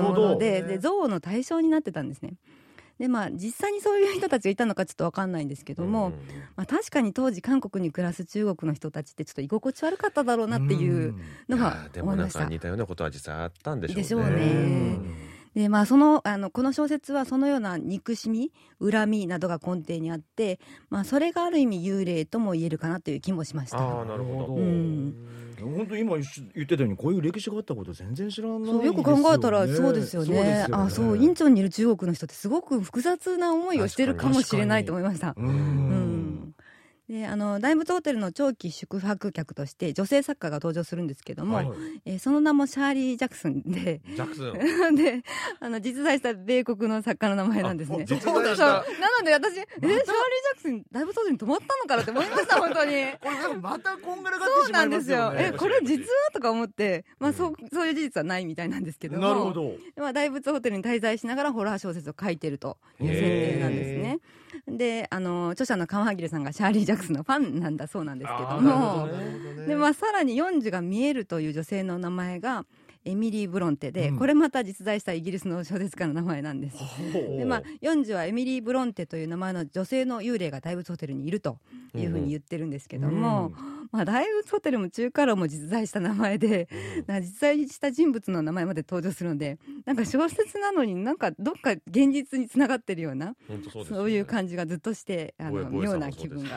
[0.01, 2.35] ものでで憎悪の対象になってたんですね。
[3.01, 6.13] でまあ実際にそういう人たちがいたのかちょっと分かんないんですけども、うん
[6.55, 11.15] まあ、確かに当時韓国に暮らす中国の人たちってちょっと居心地悪かっただろうなっていう
[11.49, 12.39] のいはやーでもなん思いました。
[12.41, 14.03] か似たようなことは実際あったんでしょうね。
[14.03, 15.15] でしょうねうん
[15.55, 20.59] でまあそのあのこの小説はそのような憎しみ恨みなどが根底にあって、
[20.89, 23.79] まあ、それがある意味幽霊とも言えるかなという気もしました。
[23.79, 24.55] ああなるほど。
[24.55, 25.15] うん
[25.61, 30.67] 本当今言ってたようにこういう歴史があったこと全然知らないそうよく考えたらそうですよね。
[30.71, 35.35] あそうインチョンにいる中国の人ってすごく複雑な思いをしてるかもしれないと思いました。
[35.37, 36.30] ううんん
[37.11, 41.67] であの大仏ホテルの長期宿泊客として女性作家が登場するんですけども、はい
[42.05, 44.43] えーその名もシャーリー・ジャクソンでジャクソ
[44.91, 44.95] ン。
[44.95, 45.23] で
[45.59, 47.97] あの実在した米国の作家の名前なんですね。
[47.97, 50.03] なので私えシャーリー・ジャ
[50.55, 52.91] クソン大仏ホテルに泊まったのかなって思いました 本当に。
[53.19, 55.39] これまたこんがらがっそうてしまないんですよますよ。
[55.41, 59.27] ねえこれ実はとか思って、まあそうそういう事実はないみたいなんですけども。
[59.27, 64.19] なるほどまあ、大仏ホテルに滞在しながらホラー小説を書いてるという設定なんですね。
[64.77, 69.07] であの著者のカンハギルさんがシャーリー・ジャクソンのファンなんだそうなんですけども。
[69.07, 69.17] ど
[69.61, 72.65] ねで、まあ、さらに40が見えるという女性の名前が
[73.03, 74.17] エミリー・ブロンテで、うん。
[74.17, 76.77] これまた実在したイギリスの小説家の名前なんです。
[77.13, 81.57] でまあ、40はエミリー・ブロンテという名前の女性の幽霊が大仏ホテルにいると
[81.95, 83.53] いうふうに言ってるんですけども、
[83.91, 86.67] まあ、大仏ホテルも中華楼も実在した名前で、
[87.07, 87.21] なん。
[87.21, 93.35] か実在した人物の名前まで登場するのでなんか小説なのになんかどっか現実につながってるような
[93.71, 93.89] そうね。
[93.89, 96.49] そういう感じがずっとしてあの妙な気分が。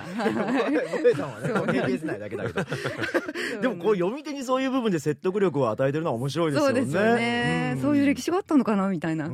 [3.61, 6.81] でもこう読み手にそういう部分で説得力を与えてるのは面白いですよね。
[6.81, 9.31] そうですよね、そういう歴史があったのかなみたいな。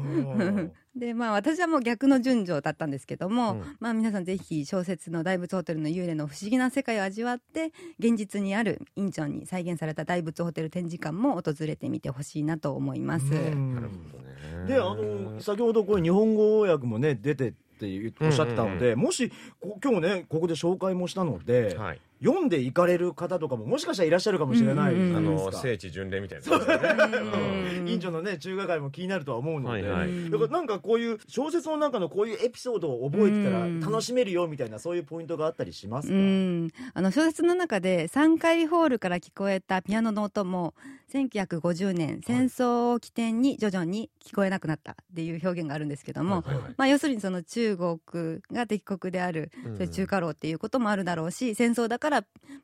[0.95, 13.25] うんでまあ私はもう逆の順序だったんですけども、うんまあ皆さんぜひ小説の大仏ホテルの幽霊の不思議な世界を味わって現実にあるインチョンに再現された大仏ホテル展示館も訪れてみてほしいなと思います。
[13.27, 14.67] うんなるほどね。
[14.67, 22.01] であの先ほどこれ日本語訳もね出てっておっしゃってたので、もしこ今日ねここで紹介もしたので、はい。
[22.23, 25.51] 読んで行かれる方とかももしかしたらいらっしゃるかもしれないじゃあないですか。
[25.51, 26.59] の聖地巡礼みたいな。
[26.59, 27.19] ね。
[27.81, 27.85] う。
[27.85, 27.89] ん。
[27.89, 30.31] インチョンのね中華街も気になるとは思うので、はいはい。
[30.31, 40.75] だからなんかこういう小説の中のこういうエピソードを覚えてたらうん楽しめるよみたいなそういうポイントがあったりしますか、うん、あの小説の中で3階ホールから聞こえたピアノの音も
[41.13, 46.75] 1950年戦争を起点に徐々に聞こえなくなったっていう表現があるんですけども、はいはいはい。
[46.77, 49.77] まあ、要するにその中国が敵国であるうん。
[49.77, 52.10] そういう中華楼っていうこともあるだろうし戦争だから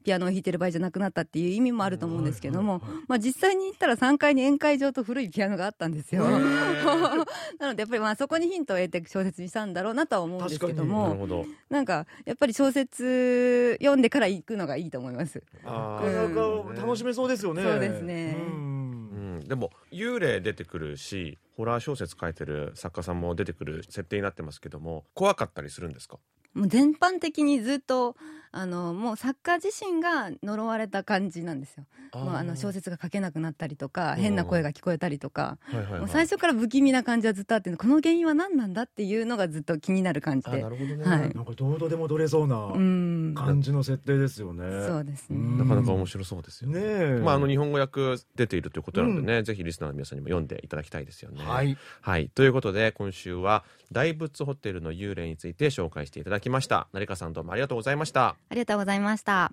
[0.04, 6.24] ピアノを弾いてる場合じゃなくなったっていう意味もあると思うんですけども、まあ、実際に行ったら3階に宴会場と古いピアノがあったんですよ。
[7.58, 11.46] なのでやっぱりまあそこにヒントを得て小説にしたんだろうなとは思うんですけどなるもほど。
[11.70, 15.42] なんかやっぱり小説読んでから行くのがいいと思います。
[15.64, 17.62] あなかなーか楽しめそうですよね。
[17.62, 26.18] そうですねうんうん、でも幽霊出てくるしホラー小説書いてる作家さんも出てくる設定になってますけども怖かったりするんですか？
[26.54, 28.16] もう全般的にずっと
[28.56, 44.64] あのもう作家自身が呪われた感じなんですよもうあの小説が書けなくなったりとかうん変な声が聞こえたりとか、はいはいはいもう最初から不気味な感じはずっとあってこの原因は何なんだっていうのがずっと気になる感じであなるほどね、はいなんかどうとでも取れそうなうん感じの設定ですよね。
[44.86, 46.80] そうですね、うんなかなか面白そうですよね。
[46.80, 47.20] ねえ。
[47.22, 51.42] まあ、あの日本語訳出ているということなのでね、ぜひリスナーの皆さんにも読んでいただきたいですよね。
[51.44, 51.76] はい。
[52.00, 52.28] はい。
[52.28, 56.88] ということで、今週は大仏ホテルの幽霊について紹介していただきました。
[56.92, 58.36] 成川さんどうもありがとうございました。
[58.48, 59.52] ありがとうございました。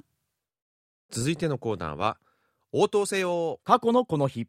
[1.09, 2.17] 続いてのコーナーは、
[2.71, 3.59] 応答せよ。
[3.63, 4.47] 過去のこの日。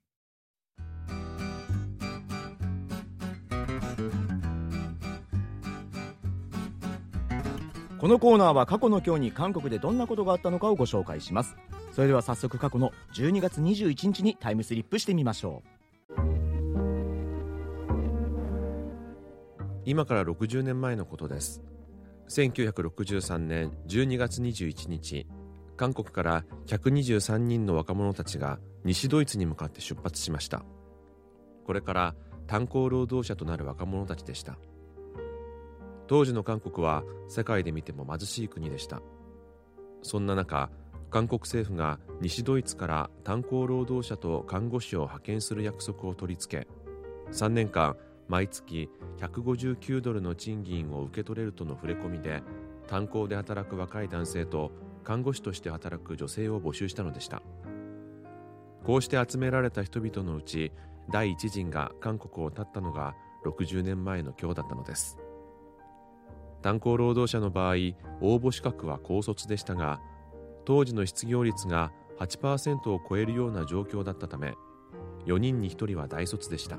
[8.01, 11.57] このコーナーは過去の今日に韓国でどんなことがあったのかをご紹介します。
[11.95, 15.63] それでは早速過去の12月21日にタイムスリップしてみましょ
[19.85, 21.63] 今から60年前のことです
[22.35, 25.25] 1963年12月21日
[25.77, 30.65] 韓国から123人の若者たちが西ドイツに向かって出発しました。
[31.65, 32.15] これから
[32.49, 34.59] 炭鉱労働者となる若者たちでした。
[36.09, 39.01] 当時の韓国は世界で見ても貧しい国でした。
[40.03, 40.71] そんな中
[41.11, 46.69] 韓国政府が西ドイツから炭鉱労働者と看護師を派遣する約束を取り付け
[47.31, 47.97] 3年間
[48.29, 52.43] 毎月159ドルの賃金を受け取れるとの触れ込みで
[52.87, 57.43] 炭鉱で働く若い男性と看護師として働く女性を募集したのでした。
[58.85, 60.73] こうして集められた人々のうち
[61.11, 65.19] 第一陣が韓国を立ったのが60年前の今日だったのです。
[66.63, 67.75] 炭鉱労働者の場合
[68.23, 70.01] 応募資格は高卒でしたが
[70.65, 74.55] 当時の失業率が8%を超えるような状況だったため
[75.27, 76.79] 4人に1人は大卒でした。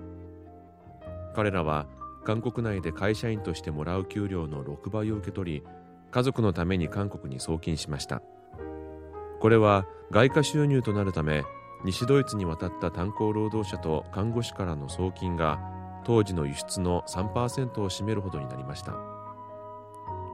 [1.36, 1.88] 彼らは
[2.24, 5.64] 韓国内で会社員としてもらう給料の6倍を受け取り
[6.12, 8.22] 家族のために韓国に送金しました。
[9.40, 11.44] これは外貨収入となるため
[11.84, 15.60] 西ドイツに渡った炭鉱労働者と看護師からの送金が
[16.04, 18.94] 当時の輸出の3%を占めるほどになりました。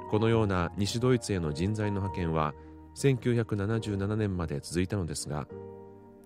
[0.09, 2.53] このような西ドイツへの人材の派遣は
[2.95, 5.47] 1977年まで続いたのですが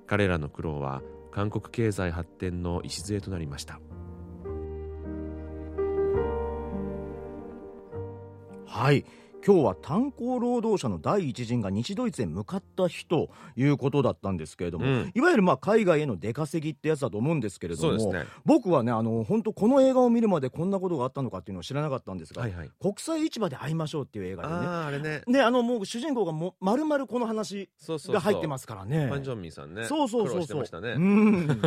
[0.07, 3.79] 彼らの苦労は韓国経済発展の礎となりました。
[8.67, 9.05] はい。
[9.45, 15.11] 今日は炭鉱労働者の第一陣が西ドイツへ向かった日ということだったんですけれども、うん。
[15.13, 18.25] いわゆるまあ海外への出稼ぎってやつだと思うんですけれども、ね。
[18.43, 22.69] 僕はねあの本当この映画を見るまでこんなことがあったのかっていうのを知らなかったんですが、はいはい。
[22.81, 25.21] 国際市場で会いましょうっていう映画でねあああれね。
[25.27, 31.61] であのもう主人公がもまるまるこの話が入ってますからねファン・ジョンミンさんねそうそうそうそううん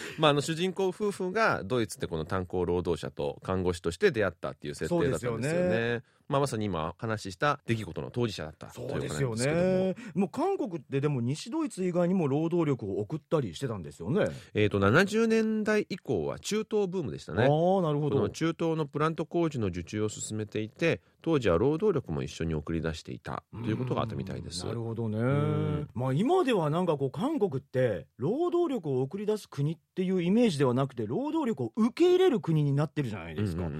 [0.18, 6.02] まあ、あの主人公夫婦がドイツでこの炭鉱労働者と看護師として出会ったっていう設定だったんですよね。
[6.26, 9.94] まあ、まさに今話した出来事の当事者だったそうですよね。
[10.14, 14.28] もう韓国ってでも西ドイツ以外にも労働力を送ったりしてたんですよね。
[14.54, 18.16] えー、と70年代以降は中東ブームでしたああねーなるほど。
[18.16, 24.66] この中東のプラント工事の受注を進めていて当時は労働力も一緒に送り出していたということがあったみたいです。
[24.66, 25.18] なるほどね。
[25.18, 25.88] ん。
[25.94, 33.70] まあ今ではなんかこう韓国って労働力を送り出す国っていうイメージではなくて労働力を受け入れる国になってるじゃないですか、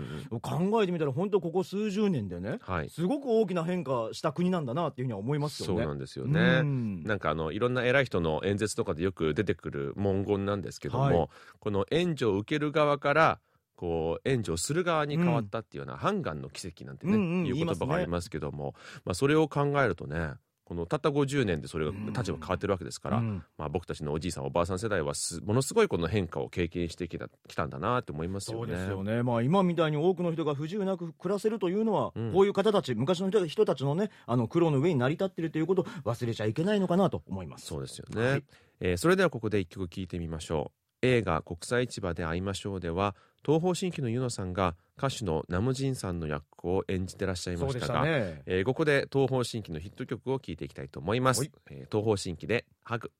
[0.40, 2.88] 考えてみたら本当ここ数十年でねはい。
[2.88, 5.82] すごく大きな変化した国なんだなっていうふうには思いますよね。
[5.82, 7.02] そうなんですよね、うん。
[7.02, 11.28] なんかあのいろんな偉い人の演説とかでよく出てくる文言なんですけども、はい。
[11.58, 13.40] この援助を受ける側から
[13.76, 17.20] こう援助をする側に変わったっていうような、ハンガンの奇跡なんてね、うん。
[17.20, 20.34] うんいう言葉がありますけども、まあ、それを考えるとね
[20.64, 23.44] このたった50年でそれが立場変わってるわけですから、うん。
[23.58, 28.72] まあ、僕たちのおじいさんおばあさん世代はすものすごいこの変化を経験してきたきたんだなって思いますそうよね。
[28.72, 32.32] ですよね、まあ、今みたいに多くの人が不自由なく暮らせるというのは、うん。
[32.32, 37.66] こういう方たち昔の人人たちのねあの苦労の上に成り立っているということを忘れちゃいけないのかなと思います。
[37.66, 38.44] そうですよね、はい。
[38.80, 41.06] えーそれではここで一曲聴いてみましょう。
[41.06, 48.42] 映画「国際市場で会いましょう」では東方神起のユノさんが歌手のナムジンさんの役を演じてらっしゃいましたがね。
[48.46, 51.52] えーここで東方神起のヒット曲を聴いていきたいと思います、はい。
[51.70, 53.12] えー東方神起で「ハグ」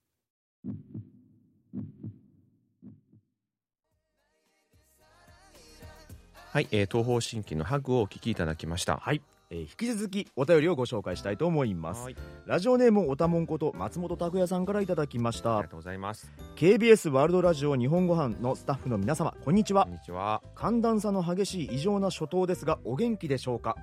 [6.53, 8.97] はい、えー東方神起のハグをお聴きいただきました。
[8.97, 12.05] はい、えー引き続きお便りをご紹介したいと思います。
[12.05, 12.17] はい。
[12.47, 15.59] ラジオネームおたもんこと松本拓也さんからいただきました。
[15.59, 16.31] ありがとうございます。
[16.57, 19.85] KBS ワールドラジオ日本語版のスタッフの皆様こんにちは。
[19.85, 20.43] こんにちは。
[20.55, 23.77] 寒暖差の激しい異常な初冬ですがお元気でしょうか？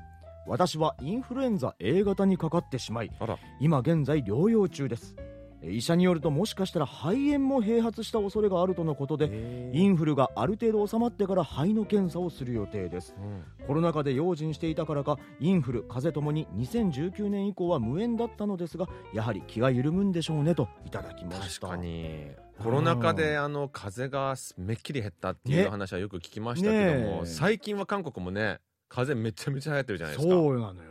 [0.48, 3.12] 私はインフルエンザ A 型にかかってしまい
[3.60, 5.16] 今現在療養中です。
[5.18, 5.31] え
[5.64, 13.16] 医者によるともしかしたら肺炎も併発した恐れがあるとのことでインフルがある程度収まってから肺の検査をする予定です。
[13.18, 13.66] うん。
[13.68, 21.68] コロナ禍で用心していたからかインフル風邪ともに2019年以降は無縁だったのですがやはり気が緩むんでしょうねといただきました。
[21.68, 22.32] 確かに。
[22.62, 27.26] コロナ禍であの風がめっきり減ったっていうね話はよく聞きましたけども、ねえ。
[27.26, 30.34] 最近は韓国もね風めちゃめちゃ流行ってるじゃないですか。
[30.34, 30.91] そうなのよ。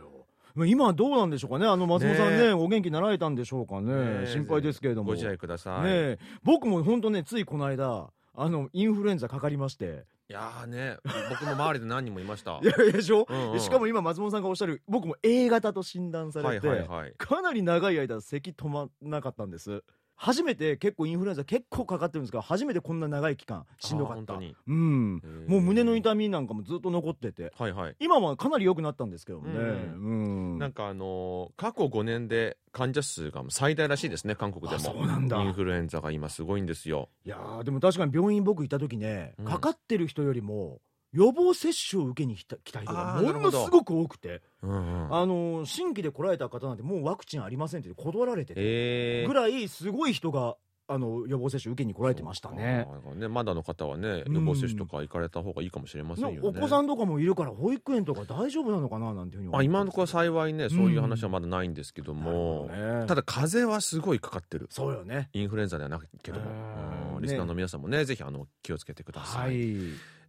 [0.55, 1.67] 今はどうなんでしょうかね？
[1.67, 3.93] あの松本さんねねお元気になられたんでしょうかね？
[3.93, 4.27] ねえ。
[4.27, 5.07] 心配ですけれども。
[5.07, 6.19] ご自愛ください、ねえ。
[6.43, 10.05] 僕も本当ねついこの間あのインフルエンザかかりまして。
[10.29, 10.95] いやーね
[11.29, 12.59] 僕も周りで何人もいました。
[12.63, 13.59] いやでしょ、うんうん。
[13.59, 17.13] しかも今松本さんがおっしゃる僕も A 型と診断さはいれて、はいはい。
[17.17, 19.83] かなり長い間咳止まんなかったんです
[20.15, 24.35] 初めて結構インフルエンザ結構かかってるんですが初めてこんな長い期間しんどかった。
[24.67, 25.21] うん。
[25.47, 27.51] もう胸の痛みなんかもずっと残ってて。
[27.57, 27.95] はいはい。
[27.99, 29.53] 今はかなり良くなったんですけどもね。
[29.55, 30.59] ううん。
[30.59, 35.41] なんかあのー過去5年で患者数が最大らしいですね韓国であもそうなんだ。
[35.41, 37.09] インフルエンザが今すごいんですよ。
[37.25, 39.45] いやーでも確かに病院僕行った時ね、うん。
[39.45, 40.81] かかってる人よりも
[41.13, 49.27] 予防接種を受けに来た来た人がものすごく多くてうんうんあのー新規で来られた方なんてもうワクチンありませんって断られててえー。
[49.27, 50.55] ぐらいすごい人が
[50.87, 52.85] あの予防接種受けに来られてましたね。
[53.15, 54.35] ねまだの方はねうん。
[54.35, 56.39] 予防接種とか行かれた方がいいかもしれませんよね。
[56.43, 63.07] お子さんとかもいるから保育園とか大丈夫なのかななんていうふうにあ今のところ幸いねそういう話はまだないんですけども、なるほどね。
[63.07, 64.67] ただ風邪はすごいかかってる。
[64.69, 65.29] そうよね。
[65.33, 66.45] インフルエンザではなくけども。
[66.45, 67.15] うん。
[67.15, 67.21] うん。
[67.21, 69.77] リスナーの皆さんもねぜひあの気をつけてください、はい。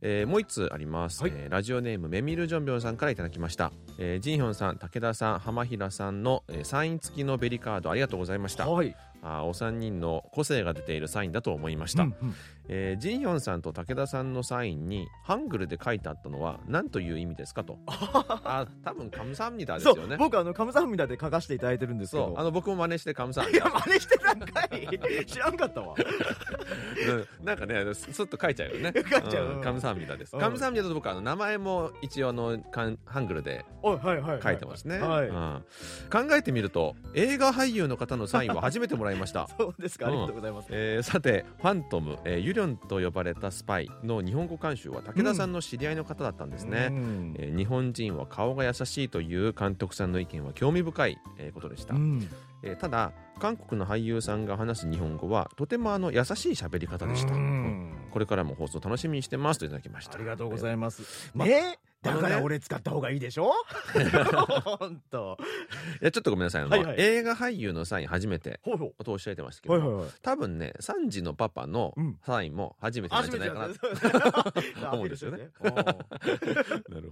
[0.03, 1.33] えーもう一つあります、はい。
[1.35, 8.69] えーラジオネームメミルジョンビョンさんからいただきました、えージンヒョンさん武田さん浜平さんの、えーサイン付きのベリカードありがとうございました。
[8.69, 8.95] はい。
[9.23, 12.35] あーお三人の個性が出ているサインだと思いました、うんうん。
[12.69, 17.79] えージンヒョンさんと武田さんのサインにハングルで書いてあったのは何という意味ですかと。
[17.87, 22.35] あ多分カムサハムニダですそうよね僕あのカムサハムニダで書かせていただいてるんですけど。
[22.37, 25.27] あの僕も真似してカムサハム いや真似してたんかい。
[25.27, 25.95] 知らんかったわ。
[25.99, 27.47] うん。
[27.47, 28.93] なんかねすっと書いちゃうよね。
[28.95, 29.59] 書いちゃう。
[29.59, 29.61] ん。
[29.61, 30.35] カムサハムニダです。
[30.35, 30.41] うん。
[30.41, 34.43] カムサハムニダと僕はあの名前も一応あのハングルでおはいはいはい。
[34.43, 35.29] 書いてますね、はい。
[35.29, 35.63] うん。
[36.11, 39.49] 考えてみると映画俳優の方のサインは初めてもらいました。
[39.59, 40.07] そうですか。
[40.09, 40.69] ありがとうございます。
[40.71, 47.35] えーさてファントム、えーユリョンと呼ばれたスパイの日本語監修は武田さんの知り合いの方だったんですね、うん。
[47.39, 52.29] えー日本人は顔が優しいという監督さんの意見は興味深い、えーことでした、うん。
[52.63, 57.43] えーただ韓国の俳優さんが話す日本語はとてもあの優しい喋り方でした、ううん。
[57.89, 60.15] んこれからも放送楽しみにしてますといただきました。
[60.15, 61.33] ありがとうごいざいます。
[61.35, 61.79] まねあのね？
[62.03, 63.53] だから俺使った方がいいでしょ？
[64.79, 65.39] 本当。
[66.01, 66.63] やちょっとごめんなさい。
[66.63, 66.97] あの、はいはい。
[66.99, 69.79] 映画俳優のサイン初めてほうほとおっしゃってましたけう。
[69.81, 70.11] ど、はいはいはい。
[70.23, 72.19] 多分ね3時のパパのうん。
[72.27, 75.49] サインも初めてなんじゃないかな、初めてだね 思うんですよね。
[75.63, 75.83] なる
[76.89, 77.11] ほど。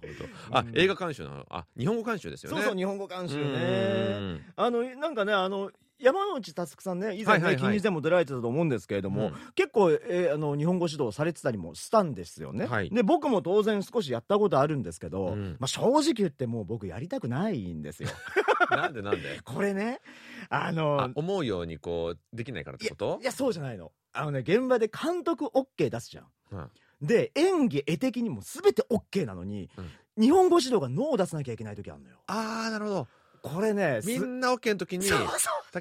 [0.50, 0.72] あ、うん。
[0.78, 1.46] 映画監修なの？
[1.50, 2.58] あ日本語監修ですよね。
[2.58, 4.32] そうそう、日本語監修うね。
[4.34, 4.44] ん。
[4.56, 12.66] あの、なんかね、あの、山内佑さんね、以前ね、はいはいはい金日でも出られてたと思うんですけれども、うん結構、えーあの、日本語指導されてたりもしたんですよね。
[12.66, 18.08] はいで、僕も当然少しやったことあるんですけど、うんまあ正直言ってもう僕やりたくないんですよ。
[18.70, 19.40] なんでなんで？
[19.44, 20.00] これね、
[20.48, 23.18] あの、あ思うようにこうできないからってこと？
[23.20, 23.92] いや、そうじゃないの。
[24.12, 26.26] あのね、現場で監督 OK 出すじゃん。
[26.52, 26.70] うん
[27.02, 29.70] で、演技、絵的にも全て OK なのに、
[30.18, 32.18] 日本語指導がノーを出さなきゃいけない時あるのよ。
[32.26, 33.08] ああなるほど
[33.42, 35.18] これね、すみんな OK の時に武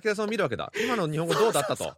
[0.02, 1.94] 田さんを見るわけだ今の日本語どうだったと？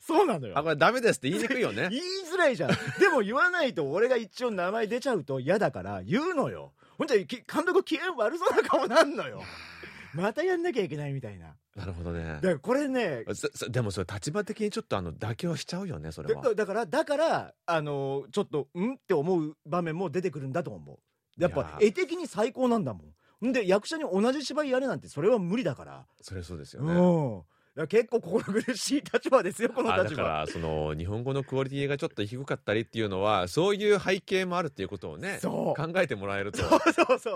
[0.00, 0.62] そうなのよあ。
[0.62, 2.70] これダメですって言いにくいよね 言いづらいじゃん。
[2.98, 6.72] でも言わないと俺が一応名前出ちゃうと嫌だから言うのよ。
[6.96, 9.42] ほんじゃ、き監督機嫌悪そうな顔なんのよ。
[10.14, 11.54] またやんなきゃいけないみたいな。
[11.76, 13.24] なるほどねだからこれね、
[13.70, 18.94] でもそれ立場的にちょっとあの妥協しちゃうよねそれはだだから、だから、あのちょっと、ん？
[18.94, 20.98] って思う場面も出てくるんだと思う。
[21.40, 23.14] やっぱ絵的に最高なんだもん。
[23.44, 26.06] んで、役者に同じ芝居やれなんて、それは無理だから。
[26.20, 27.44] それそうですようね
[27.86, 30.24] 結構心苦しい立場ですよ、この立場。
[30.24, 37.30] からその日本語のクオリティがちょっと低かったりっていうのはそういう背景もあるっていうことをね考えてもらえるとそうそうそ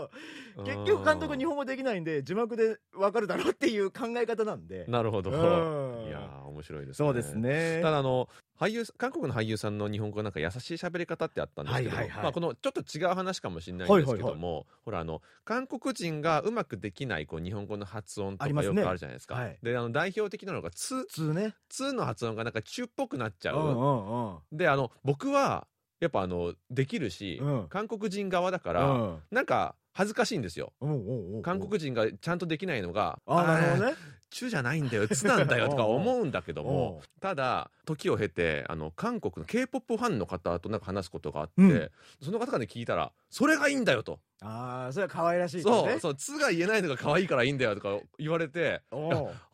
[0.58, 0.64] う。
[0.64, 4.86] 結局監督日本本語できないんで、字幕でわかるだろうっていう考え方なんで。
[4.88, 7.80] なるほどうんいやー面白いですねそうですね。
[7.82, 8.28] ただあの
[8.62, 19.34] 俳優韓国の俳優さんの日本語がなんか優しい喋り方ってあったんですけど、はいはいはいまあ、このちょっと違う話かもしれないんですけども、ほらあの韓国人がうまくできないこう日本語の発音とかよくあるじゃないですか。
[19.34, 21.54] はいであの代表的なのが「つ普」通ね。
[21.68, 23.56] 「つ」の発音がなんか中っぽくなっちゃう。
[23.56, 24.56] うんうんうん。
[24.56, 25.66] であの僕は
[25.98, 30.72] やっぱあのできるし、うん韓国人側だから、うんなんか恥ずかしいんですよ。
[30.80, 33.94] おうおうおう韓国人がちゃんとできないのがあなるほどね。
[34.32, 41.90] チュじゃないんだよツなんだよ とか思うんだけどおもただ時を経てあの韓国の k p o p ファンの方となんか話すことがあって、うん。
[42.22, 45.62] その方から聞いたらそれがいいんだよと、ああそれは可愛らしいね。
[45.62, 48.96] そうそう「つ」が言えないのが可愛いからいいんだよとか言われてあ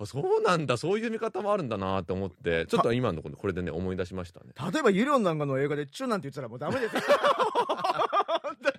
[0.04, 4.52] そうなんだそういう見方もあるんだなって思ってちょっと今のこれでね思い出しましたね。
[4.72, 7.02] 例えばユリョンなんかの映画でチュなんて言ってたらもうダメですよ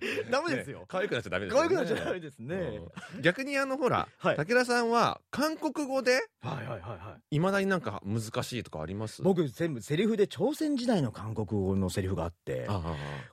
[0.32, 0.80] ダメですよ。
[0.80, 2.56] ね、可愛くなっちゃダメです可愛くなっちゃダメですね、
[3.16, 3.22] うん。
[3.22, 4.36] 逆にあのほら、はい。
[4.38, 7.36] 武田さんは韓国語ではいはいはいはい。
[7.36, 9.22] いまだになんか難しいとかあります？
[9.22, 12.68] 僕全部セリフで朝鮮時代の韓国語のセリフがあって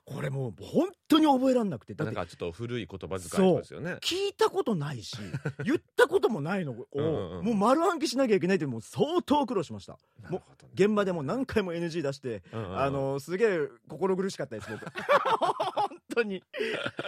[0.05, 1.93] これもう本当に覚えらんなくて。
[1.93, 3.57] だってなんかちょっと古い言葉遣い。
[3.57, 3.93] ですよね。
[4.01, 5.15] 聞いたことないし
[5.63, 9.97] 言ったこともないのをもう丸暗記しなきゃいけないってもう相当苦労しました。
[10.21, 10.73] なるほどね。
[10.75, 14.85] 現場でも何回も NG 出してあのすげえ心苦しかったです僕。
[14.85, 15.66] 本
[16.17, 16.43] 当に。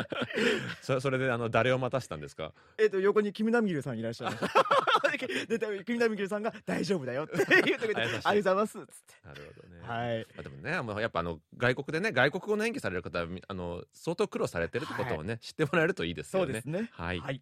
[0.82, 2.54] そそれであの誰を待たせたんですか？
[2.78, 5.18] えっと横にキムナミギルさんいらっしゃいました
[5.68, 8.80] でキムナミギルさんが大丈夫だよって言ってくれて ありがとうございます。
[8.80, 8.88] っつっ
[9.22, 9.28] て。
[9.28, 9.82] なるほどね。
[9.88, 16.46] はいまあ、でもねもうやっぱあの外国でね外国語の演技される方はみあの相当苦労されてるってことをね、知ってもらえるといいですよね。
[16.46, 16.90] そうですね。
[16.94, 17.42] はい、はい。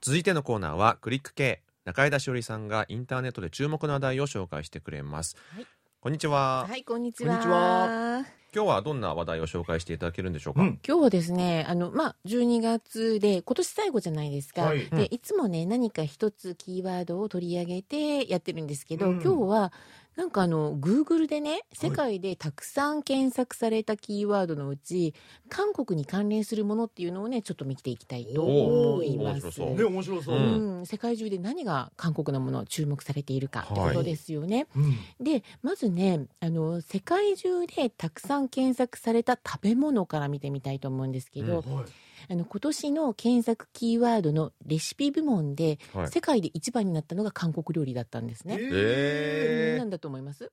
[0.00, 1.62] 続いてのコーナーはクリック系。
[1.84, 5.36] 中井田しおりさんがインターネットで注目の話題を紹介してくれます。
[5.54, 5.66] はい
[6.00, 7.30] こんにちは、はい、こんにちは。
[7.30, 8.24] こんにちは
[8.54, 10.60] 今日はどんな話題を紹介していただけるんでしょうか？
[10.62, 14.62] うん今日はですね、あの、まあ、12月で、今年最後じゃないですか。
[14.62, 19.72] はいで、いつもね、何か一つキーワードを取り上げてやってるんですけど、うん今日は、
[20.18, 25.14] なんかあの、Google でね、世界でたくさん検索されたキーワードのうち、
[25.48, 29.44] 韓国に関連するものっていうのをね、ちょっと見ていきたいと思います。
[29.44, 29.74] 面白そう。
[29.76, 30.78] ね面白そう、うん。
[30.78, 33.88] うん、世界中で何が韓国のものを注目されているかってはい。
[33.90, 34.66] ことですよね。
[34.74, 35.24] うん。
[35.24, 41.84] でまずねあの世界中でたくさん検索された食べ物から見てみたいと思うんですけど、うんはい
[42.30, 46.08] あの今年の検索キーワードのレシピ部門で、はい。
[46.08, 48.58] 世界で一番になったのが韓国料理だったんですね。
[48.60, 50.50] えなんだと思います？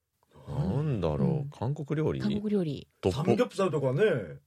[0.47, 1.49] ー、なんだろう、うん。
[1.49, 2.19] 韓国料理？
[2.21, 2.87] 韓国料理。
[3.01, 3.55] トッポ。
[3.55, 4.01] サルとかね。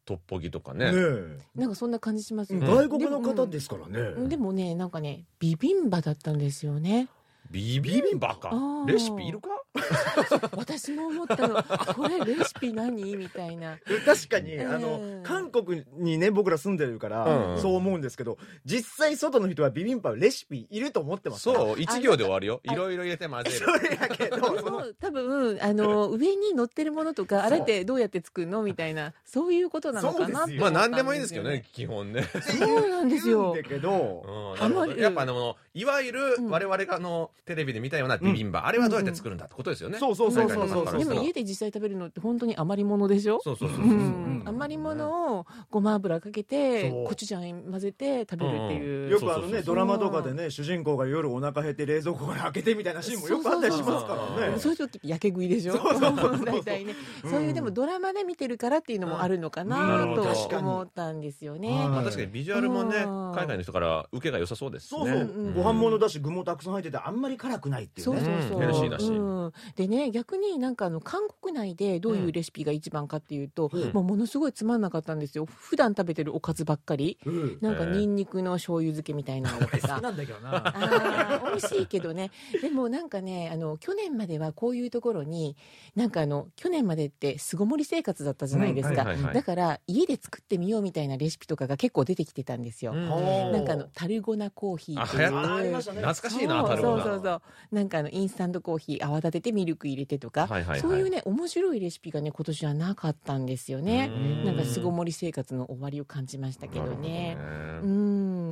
[0.04, 0.92] トッポギとかね。
[0.92, 1.38] ね。
[1.54, 2.66] なんかそんな感じしますよね。
[2.66, 7.08] 外国の方ですからね、うんでもねなんかねビビンバだったんですよね。
[7.50, 8.86] ビビンバかあー。
[8.92, 9.48] レシピいるか？
[10.56, 11.62] 私も思ったの。
[11.94, 13.16] これレシピ何？
[13.16, 13.78] みたいな。
[14.04, 14.74] 確かに、うん。
[14.74, 17.60] あの韓国にね僕ら住んでるから、うん。
[17.60, 22.60] そう思うんですけど実際外の人はビビンバレシピいると思ってますそう一行で終わるよ。
[22.64, 24.38] いあろいろ入れて混ぜそるれやけど
[25.00, 28.62] 多分あの上に乗ってるものとかあれってどうやって作るの？
[28.62, 30.60] みたいなそういうことなのかなそうですよ。
[30.62, 32.24] まあ何でもいいんですけどね基本ね。
[32.42, 33.52] そうなんですよ。
[33.52, 34.98] 言うんだけど、うん。
[35.00, 36.50] やっぱあのいわゆるうん。
[36.50, 40.58] 我々があのテレビで見たようなビビンバ、あれはどうやって作るんだってことですよね、そうそうそうそう。
[40.58, 43.40] 海外の方からですも家で実際食べるのって本当に余り物でしょ？
[43.42, 43.88] そうそうそうそう、う。
[43.88, 44.42] ん。
[44.46, 47.06] 余り物をごま油かけてそう。
[47.06, 54.58] コチュジャン混ぜて食べるっていう、よくあのそうそうそうねドラマとかでね主人公が夜お腹減って冷蔵庫から開けてみたいなシーンもよくあったりしますからね。
[54.58, 55.76] そういう時やけ食いでしょ？
[55.76, 56.44] そうそうそうそう。
[56.44, 57.30] 大体ね、うん。
[57.30, 59.68] そういうでもドラマで見てるからっていうのもあるのかうん。
[59.68, 61.68] なと思ったんですよね。
[61.70, 61.88] はい。
[61.88, 63.32] まあ、確かにビジュアルもねうん。
[63.32, 64.98] 海外の人から受けが良さそうですしね。
[64.98, 68.20] そうそう、うんご飯物だし具もたくさん入っててあんまり辛くないっていうね。
[68.20, 68.60] そうそうそう、うん。
[68.60, 69.06] ヘルシーだし。
[69.06, 69.52] うん。
[69.76, 73.92] でね逆になんかあの韓国内でどういうレシピが一番かっていうと、うん。
[73.92, 75.46] もうものすごいつまんなかったんですよ。
[75.46, 77.18] 普段食べてるおかずばっかり。
[77.24, 77.58] うん。
[77.60, 81.42] なんかニンニクの醤油漬けみたいなのと好きかなんだけどな。
[81.46, 82.30] 美味しいけどね。
[82.60, 85.56] でもなんかねあの去年まではこういうところに
[85.94, 95.26] なんかあの去年までって巣ごもり生活だったじゃないですか、だから家で作ってみようみたいなレシピとかが結構出てきてたんですよ、なんかあのタルゴナコーヒーっていう。
[95.26, 95.56] あ流行った。
[95.56, 96.02] ありましたね。
[96.02, 97.34] 懐かしいなタルゴナそ
[97.72, 100.80] うなんかあのインスタントコーヒー泡立ててミルク入れてとか、はいはいはい。
[100.80, 104.10] そういうね面白いレシピがね今年はなかったんですよね。
[104.12, 104.44] うん。
[104.44, 107.36] なんか巣ごもり生活の終わりを感じましたけどね。
[107.82, 107.88] どね。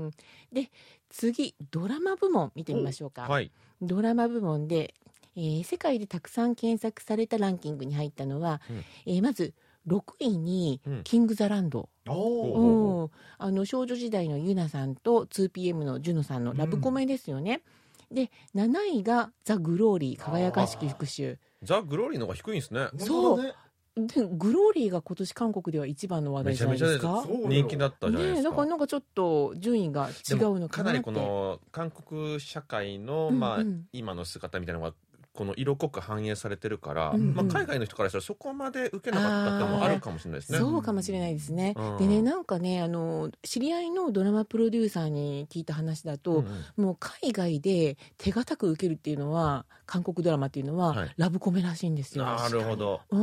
[0.06, 0.10] ん。
[0.52, 0.70] で
[1.08, 3.50] 次ドラマ部門見てみましょうか、はい。
[3.80, 4.94] ドラマ部門で、
[5.36, 8.84] えー世界でたくさん検索されたランキングに入ったのは、うん。
[9.06, 9.54] えーまず
[9.86, 17.62] 6位にうん「キング・ザ・ランド」うん、あの少女時代のユナさんと 2PM のジュノさんのラブコメですよね。
[18.10, 21.36] で7位が「ザ・グローリー輝かしき復讐。
[21.62, 22.88] ザ・グローリーの方が低いんですね。
[22.98, 23.54] そう。
[23.96, 27.08] でグローリーが今年韓国では一番の話題じゃないですか。
[27.08, 30.76] めちゃめちゃ人気だったじゃないですかねえだからなんかちょっと順位が違うのかなって。
[30.76, 33.40] かなりこの韓国社会の、うんうん。
[33.40, 34.94] まあ、今の姿みたいなのが
[35.36, 40.58] この色濃く反映されてるから、うんうんまあ、海外の人からしたらそこまで受けなかったってのもあるかもしれないですね。
[40.58, 41.74] そうかもしれないですね。
[41.76, 51.14] うんでねなんかねあの知り合いのドラマプロデューサーに聞いた話だと、うんうんもう海外で手堅く受けるっていうのは韓国ドラマっていうのは、はい。
[51.16, 52.24] ラブコメらしいんですよ。
[52.24, 53.00] なるほど。
[53.10, 53.18] う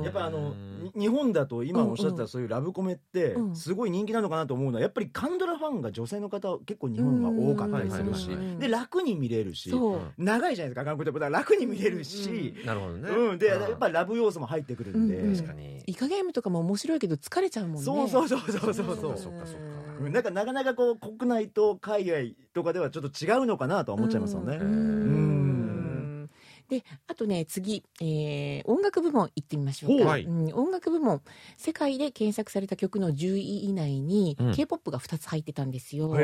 [0.00, 0.02] ん。
[0.02, 0.54] やっぱあの
[0.94, 8.28] 日本だと今おっしゃったそういうラブコメってうんすごい人気なのかなと思うのはやっぱりカンドラファンが女性の方結構日本が多かったりするし
[8.58, 9.72] で楽に見れるし
[10.18, 13.08] 長いじゃないですか韓国でだから楽に見れるし、なるほどね。
[13.08, 13.38] うん。
[13.38, 15.82] でやっぱラブ要素も入ってくるんで、確かに。
[15.86, 17.82] イカゲームとかも面白いけど疲れちゃうもんね。
[17.82, 18.96] そうそうそうそうそうそう。
[18.96, 19.32] そうかそう
[20.02, 24.56] かなんかなかなかこう国内と海外とかではちょっと違うのかなとは思っちゃいますよね。
[24.56, 24.70] うんう
[25.40, 25.43] ん
[26.68, 30.24] であとね次、えー音楽部門行ってみましょうか、はい。
[30.24, 31.20] うん音楽部門。
[31.56, 34.54] 世界で検索された曲の10位以内に、うん。
[34.54, 36.14] K p o p が2つ入ってたんですよ。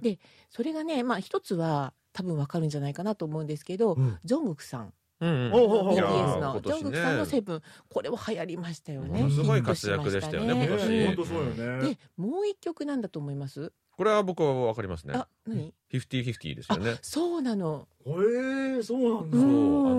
[0.00, 0.18] で
[0.50, 4.18] それがねまあ一つは多分わかるんじゃないかなと思うんですけど、うん。
[4.24, 4.92] ジョングクさん。
[5.20, 5.52] うんうん。
[5.52, 6.40] BTS ー。
[6.40, 6.60] の。
[6.60, 7.62] ジョングクさんの「ねセブン。
[7.88, 9.22] これは流行りましたよね。
[9.22, 10.66] ものすごい活躍でしたよね。
[10.66, 11.06] ヒットしま今年。
[11.06, 11.88] 本当そうよね。
[11.88, 11.98] で。
[12.16, 15.14] もう一曲なんだと思います、これは僕はわかりますね。
[15.14, 15.74] あ何？
[15.90, 16.96] フィフティフィフティですよね。
[17.02, 17.88] そうなの。
[18.04, 18.10] へ
[18.78, 19.38] えそうなんだ。
[19.38, 19.86] そう、うん。
[19.86, 19.94] あ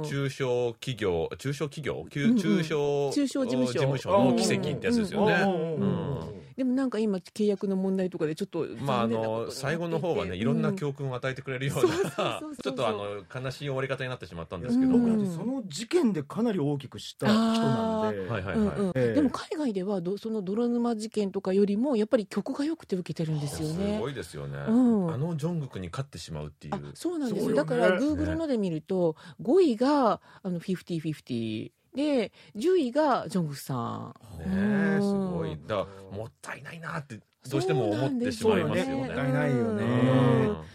[0.00, 2.36] の中小企業、中小企業、うんうん。
[2.38, 4.24] 中小中小事務所。
[4.24, 6.40] の奇跡ってやつですよね。
[6.56, 19.14] でもなんか今契約の問題とかでちょっとまああの最後の方はねいろんなうん教訓を与えてくれるようなちょっとあの悲しい終わり方になってしまったんですけど、その事件でかなり大きく知った人なんで。
[19.14, 23.94] でも海外ではどその泥沼事件とかよりもやっぱり曲が良くて受けてるんですよね。
[23.94, 24.10] すご。
[24.10, 25.14] いですよね、うん。
[25.14, 26.74] あのジョングクに勝ってしまうっていう。
[26.74, 27.50] あそうなんですよ。
[27.52, 34.14] ねよだからグーグルので見ると5位があの50-50で10位がジョングクさん。
[34.38, 35.30] ねえすうん。
[35.38, 39.08] ごいだもったいないなってどうしても思ってしまいますよね。
[39.08, 39.84] ないよね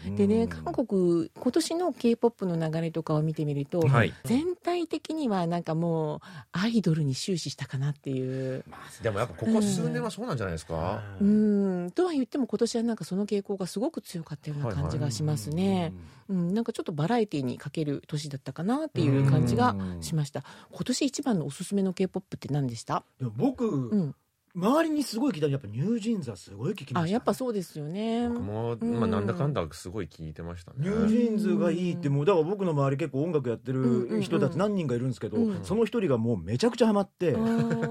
[0.06, 0.48] うんでね、うん。
[0.48, 4.12] 韓国今年の k p o p の流れとかを見てみると、はい。
[4.24, 6.20] 全体的にはなんかもう
[6.52, 8.64] アイドルに終始したかなっていう。
[9.02, 11.90] でもやっぱここ数年はそうなんじゃないですか、うん。
[11.92, 15.92] とは言っても今年はなんかその傾向がすごく強かったような感じがしますね。
[16.28, 20.42] うん、なんかちょっとバラエティにかける年だったかなっていう感じがしました。
[20.72, 23.04] 今年一番のおすすめの k p o p って何でした？
[23.20, 24.14] でも僕、うん。
[24.56, 28.26] 周りにすごい聞いたらやっぱ NewJeansはすごい聞きました、あ、やっぱそうですよね。
[28.26, 30.78] 僕も、うんまあ、なんだかんだすごい聞いてましたね。
[30.78, 35.62] NewJeansがいいってもうだから僕の周り結構音楽やってる人たち何人かいるんですけど、うん。
[35.62, 37.80] その一人がもうめちゃくちゃハマって、うん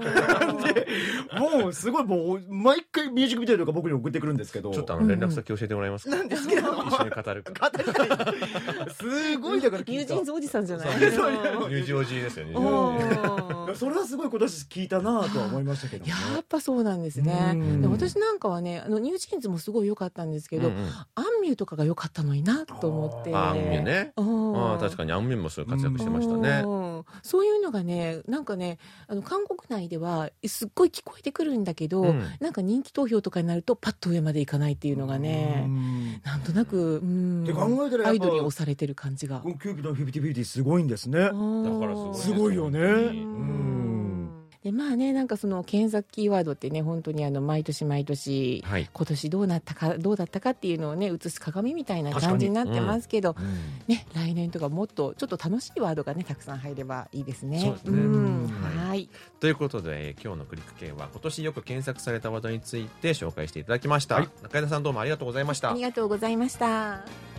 [0.66, 0.86] で
[1.38, 4.72] もうすごいもう毎回ミュージックビデオとか僕に送ってくるんですけど。
[4.72, 6.28] ちょっとあの連絡先教えてもらえますか、なん。
[6.28, 7.70] ですけど一緒に語るか。
[7.70, 8.90] 語りたい。
[8.94, 9.92] すごいだから聞いた。
[9.92, 10.88] NewJeansおじさんじゃない。
[10.88, 12.46] ニュージオージーですよ。
[12.46, 12.54] ね
[13.74, 16.10] それはすごい今年聞いたなとは思いましたけどね。
[16.10, 17.52] やっぱそうなんですね。
[17.54, 17.82] うん。
[17.82, 20.88] で私なんかはね、あの NewJeansもすごい良かったんですけど、うんうん。
[21.14, 23.34] AKMUとかが良かったのになと思って。
[23.34, 24.12] AKMUね。
[24.16, 24.56] うん。
[24.56, 26.62] ああ確かにアンミュンもそういう活躍してましたね。
[26.64, 27.04] うん。
[27.22, 28.78] そういうのがね、なんかね、
[29.08, 32.22] あの韓国内ではすっごい聞こえてくるんだけど、うん。
[32.40, 36.20] なんか人気投票とかになるとパッと上までいかないっていうのがうね、ん。
[36.24, 37.44] なんとなく、うん。
[37.44, 39.42] って考えたらアイドルに押されてる感じが。
[39.44, 41.18] キューピッドの50-50すごいんですね。
[41.18, 42.80] だからすすごいよね。
[42.80, 43.24] うに。
[43.24, 43.95] ん
[44.66, 48.90] でまあねなんかその検索キーワードってね本当にあの毎年毎年はい。
[48.92, 53.36] 今年どうなったかどうだったかっていうのをね映す鏡みたいな感じになってますけど、
[53.86, 57.60] ね来年とかもっとちょっと楽しいワードがねたくさん入ればいいですね。
[57.60, 57.92] そうですね。
[58.00, 58.46] ん。
[58.60, 58.88] はい。
[58.88, 59.08] はい。
[59.38, 65.70] ということで、えー今日のクリック系は今年よく検索されたワードについて紹介していただきました、中田さんどうもありがとうございました。
[65.70, 67.35] ありがとうございました。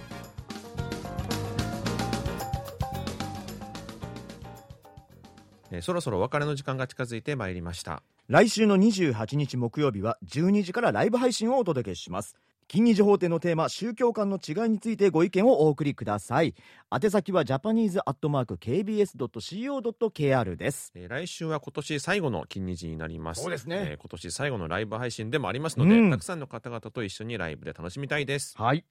[5.72, 8.01] えーそろそろお別れの時間が近づいてまいりました。
[8.28, 12.36] 来週の28日木曜日は12時からライブ配信をお届けします。
[12.68, 16.53] 金日法廷のテーマ宗教観の違いについてご意見をお送りください。
[16.91, 23.41] 宛先はジャパニーズアットマーク KBS.CO.KR ですえー来週は今年最後の金日になります。
[23.41, 23.78] そうですね。
[23.91, 26.11] えー今年最後のライブ配信でもありますので、うん。
[26.11, 28.84] たくさんの方々と一緒にライブで楽しみたいです、はい。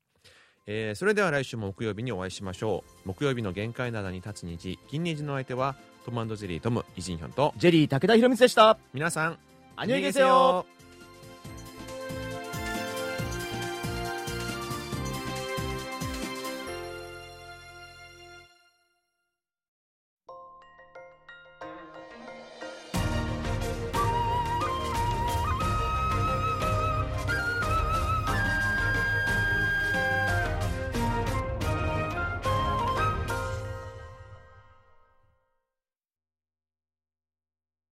[0.66, 3.08] えーそれでは来週も木曜日にお会いしましょう。
[3.08, 5.76] 木曜日の限界灘に立つ日金日の相手は
[6.07, 8.78] トムジェリートムイジンヒョンとジェリー武田博光でした。
[8.94, 9.38] 皆さん
[9.74, 10.64] あにょイげせよ